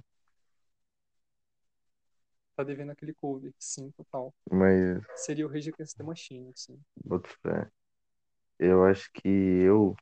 Tá 2.57 2.63
devendo 2.63 2.91
aquele 2.91 3.13
cover, 3.13 3.53
sim, 3.59 3.91
total. 3.91 4.33
Mas, 4.51 4.99
Seria 5.15 5.45
o 5.45 5.49
Rage 5.49 5.69
Against 5.69 5.95
the 5.95 6.03
Machine, 6.03 6.51
sim. 6.55 6.79
boto 7.05 7.29
fé. 7.43 7.69
Eu 8.59 8.83
acho 8.83 9.11
que 9.13 9.27
eu 9.29 9.95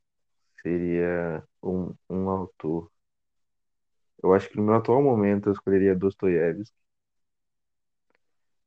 seria 0.62 1.44
um, 1.62 1.94
um 2.10 2.30
autor. 2.30 2.89
Eu 4.22 4.34
acho 4.34 4.50
que 4.50 4.58
no 4.58 4.63
meu 4.63 4.76
atual 4.76 5.02
momento 5.02 5.48
eu 5.50 5.54
escolheria 5.54 5.96
Dostoiévski, 5.96 6.76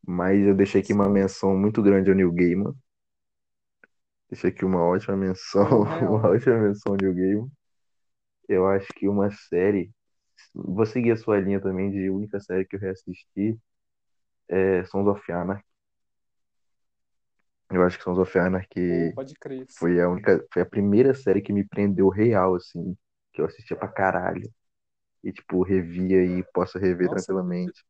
mas 0.07 0.45
eu 0.45 0.55
deixei 0.57 0.81
aqui 0.81 0.93
uma 0.93 1.09
menção 1.09 1.57
muito 1.57 1.83
grande 1.83 2.11
ao 2.11 2.17
Neil 2.17 2.33
Gaiman. 2.33 2.75
Deixa 4.31 4.49
aqui 4.49 4.65
uma 4.65 4.83
ótima 4.83 5.17
menção, 5.17 5.85
Não, 5.85 5.85
uma 6.17 6.29
ótima 6.31 6.59
menção 6.59 6.97
de 6.97 7.13
game. 7.13 7.51
Eu 8.49 8.67
acho 8.67 8.89
que 8.95 9.09
uma 9.09 9.31
série, 9.31 9.91
vou 10.55 10.87
seguir 10.87 11.13
a 11.13 11.17
sua 11.17 11.41
linha 11.41 11.61
também 11.61 11.91
de 11.91 12.11
única 12.11 12.41
série 12.41 12.65
que 12.67 12.77
eu 12.77 12.81
reassisti, 12.81 13.59
é 14.49 14.85
Sons 14.85 15.07
of 15.07 15.33
Anarchy. 15.33 15.65
Eu 17.71 17.83
acho 17.83 17.99
que 17.99 18.05
Sons 18.05 18.19
of 18.19 18.39
Anarchy 18.39 19.13
pode 19.15 19.35
crer, 19.35 19.67
foi 19.79 20.01
a 20.01 20.09
única, 20.09 20.45
foi 20.53 20.63
a 20.63 20.67
primeira 20.67 21.15
série 21.15 21.43
que 21.43 21.53
me 21.53 21.65
prendeu 21.67 22.09
real, 22.09 22.55
assim, 22.55 22.97
que 23.33 23.41
eu 23.43 23.47
assistia 23.47 23.77
pra 23.77 23.89
caralho. 23.89 24.51
E, 25.23 25.33
tipo, 25.33 25.63
revia 25.63 26.25
e 26.25 26.43
posso 26.55 26.79
rever 26.79 27.09
Nossa, 27.09 27.27
tranquilamente. 27.27 27.85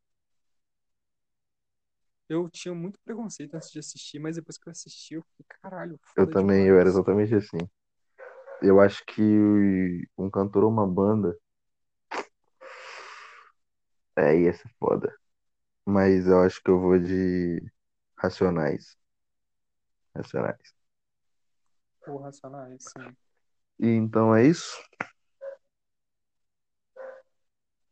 eu 2.29 2.49
tinha 2.51 2.75
muito 2.75 2.99
preconceito 3.05 3.55
antes 3.55 3.71
de 3.71 3.79
assistir, 3.79 4.19
mas 4.19 4.37
depois 4.37 4.59
que 4.59 4.69
eu 4.69 4.71
assisti, 4.71 5.15
eu 5.15 5.23
fiquei, 5.23 5.47
caralho, 5.63 5.99
Eu 6.17 6.31
também, 6.31 6.67
eu 6.67 6.79
era 6.79 6.89
exatamente 6.89 7.35
assim. 7.35 7.59
Eu 8.61 8.81
acho 8.81 9.05
que 9.07 9.23
um 10.19 10.29
cantor 10.31 10.65
ou 10.65 10.71
uma 10.71 10.87
banda, 10.87 11.37
é, 14.17 14.37
ia 14.41 14.53
ser 14.53 14.69
foda. 14.79 15.13
Mas 15.89 16.27
eu 16.27 16.41
acho 16.43 16.63
que 16.63 16.71
eu 16.71 16.79
vou 16.79 16.99
de 16.99 17.61
Racionais. 18.17 18.97
Racionais. 20.15 20.75
Pô, 22.05 22.19
Racionais, 22.19 22.83
sim. 22.93 23.17
E 23.81 23.89
então 23.89 24.35
é 24.35 24.47
isso. 24.47 24.77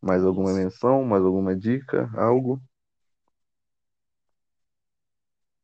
Mais 0.01 0.23
É 0.23 0.27
alguma 0.27 0.53
isso. 0.53 0.63
menção? 0.65 1.05
Mais 1.05 1.23
alguma 1.23 1.55
dica? 1.55 2.11
Algo? 2.17 2.59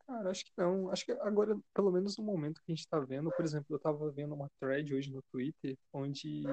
Cara, 0.06 0.30
acho 0.30 0.44
que 0.44 0.52
não. 0.56 0.90
Acho 0.90 1.04
que 1.06 1.12
agora, 1.12 1.58
pelo 1.74 1.90
menos 1.90 2.16
no 2.18 2.24
momento 2.24 2.60
que 2.62 2.72
a 2.72 2.74
gente 2.74 2.86
tá 2.88 2.98
vendo, 3.00 3.30
por 3.32 3.44
exemplo, 3.44 3.74
eu 3.74 3.78
tava 3.78 4.10
vendo 4.10 4.34
uma 4.34 4.50
thread 4.60 4.94
hoje 4.94 5.10
no 5.10 5.22
Twitter, 5.32 5.76
onde 5.92 6.44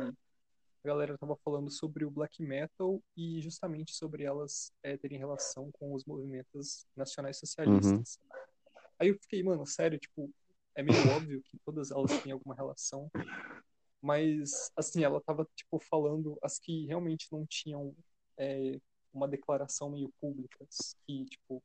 a 0.83 0.87
galera 0.87 1.17
tava 1.17 1.35
falando 1.43 1.69
sobre 1.69 2.05
o 2.05 2.11
black 2.11 2.41
metal 2.41 3.01
e 3.15 3.41
justamente 3.41 3.93
sobre 3.93 4.23
elas 4.23 4.71
é, 4.81 4.97
terem 4.97 5.17
relação 5.17 5.71
com 5.73 5.93
os 5.93 6.05
movimentos 6.05 6.85
nacionais 6.95 7.37
Uhum. 7.37 7.39
socialistas. 7.47 8.19
Aí 8.97 9.09
eu 9.09 9.15
fiquei, 9.21 9.43
mano, 9.43 9.65
sério, 9.65 9.99
tipo, 9.99 10.29
é 10.75 10.83
meio 10.83 10.97
óbvio 11.15 11.41
que 11.43 11.57
todas 11.59 11.91
elas 11.91 12.21
têm 12.21 12.31
alguma 12.31 12.55
relação, 12.55 13.11
mas, 14.01 14.71
assim, 14.77 15.03
ela 15.03 15.21
tava, 15.21 15.45
tipo, 15.55 15.79
falando 15.79 16.37
as 16.41 16.57
que 16.57 16.85
realmente 16.85 17.27
não 17.31 17.45
tinham 17.45 17.93
é, 18.37 18.79
uma 19.13 19.27
declaração 19.27 19.89
meio 19.89 20.09
pública, 20.21 20.65
que, 21.05 21.25
tipo, 21.25 21.61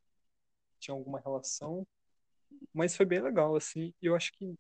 tinham 0.81 0.99
alguma 0.99 1.21
relação, 1.21 1.87
mas 2.73 2.97
foi 2.97 3.07
bem 3.07 3.23
legal, 3.23 3.55
assim, 3.55 3.95
eu 4.03 4.17
acho 4.17 4.33
que, 4.33 4.55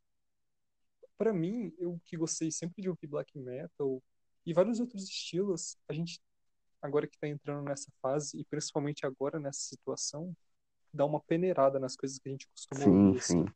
pra 1.19 1.33
mim, 1.33 1.73
eu 1.79 2.01
que 2.05 2.17
gostei 2.17 2.51
sempre 2.51 2.81
de 2.83 2.89
ouvir 2.89 3.07
black 3.09 3.37
metal 3.39 4.01
e 4.47 4.53
vários 4.55 4.81
outros 4.81 5.05
estilos, 5.05 5.77
a 5.89 5.93
gente, 5.93 6.21
agora 6.83 7.07
que 7.07 7.19
tá 7.19 7.29
entrando 7.29 7.65
nessa 7.65 7.91
fase, 8.03 8.39
e 8.41 8.45
principalmente 8.45 9.07
agora 9.07 9.41
nessa 9.41 9.61
situação, 9.61 10.35
dá 10.93 11.05
uma 11.07 11.21
peneirada 11.21 11.79
nas 11.81 11.97
coisas 11.97 12.19
que 12.19 12.29
a 12.29 12.33
gente 12.33 12.49
costuma 12.49 12.85
Sim, 12.85 12.89
ouvir, 12.89 13.19
sim, 13.19 13.45
assim. 13.45 13.47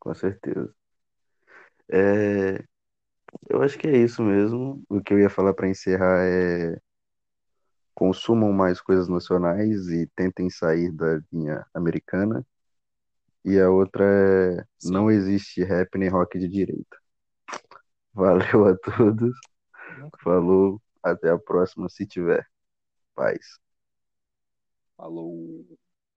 com 0.00 0.14
certeza. 0.14 0.74
É, 1.88 2.64
eu 3.48 3.62
acho 3.62 3.78
que 3.78 3.86
é 3.88 3.96
isso 3.98 4.22
mesmo. 4.22 4.82
O 4.88 5.02
que 5.02 5.12
eu 5.14 5.20
ia 5.20 5.30
falar 5.30 5.54
para 5.54 5.68
encerrar 5.68 6.24
é 6.24 6.78
consumam 7.94 8.52
mais 8.52 8.80
coisas 8.80 9.08
nacionais 9.08 9.88
e 9.88 10.06
tentem 10.16 10.50
sair 10.50 10.90
da 10.92 11.20
linha 11.32 11.64
americana. 11.74 12.44
E 13.44 13.58
a 13.60 13.70
outra 13.70 14.04
é 14.04 14.64
não 14.82 15.10
Sim, 15.10 15.10
existe 15.10 15.62
rap 15.62 15.98
nem 15.98 16.08
rock 16.08 16.38
de 16.38 16.48
direita. 16.48 16.96
Valeu 18.14 18.66
a 18.68 18.76
todos. 18.76 19.34
Falou. 20.22 20.80
Até 21.02 21.30
a 21.30 21.38
próxima, 21.38 21.88
se 21.88 22.06
tiver. 22.06 22.46
Paz. 23.14 23.58
Falou. 24.96 25.66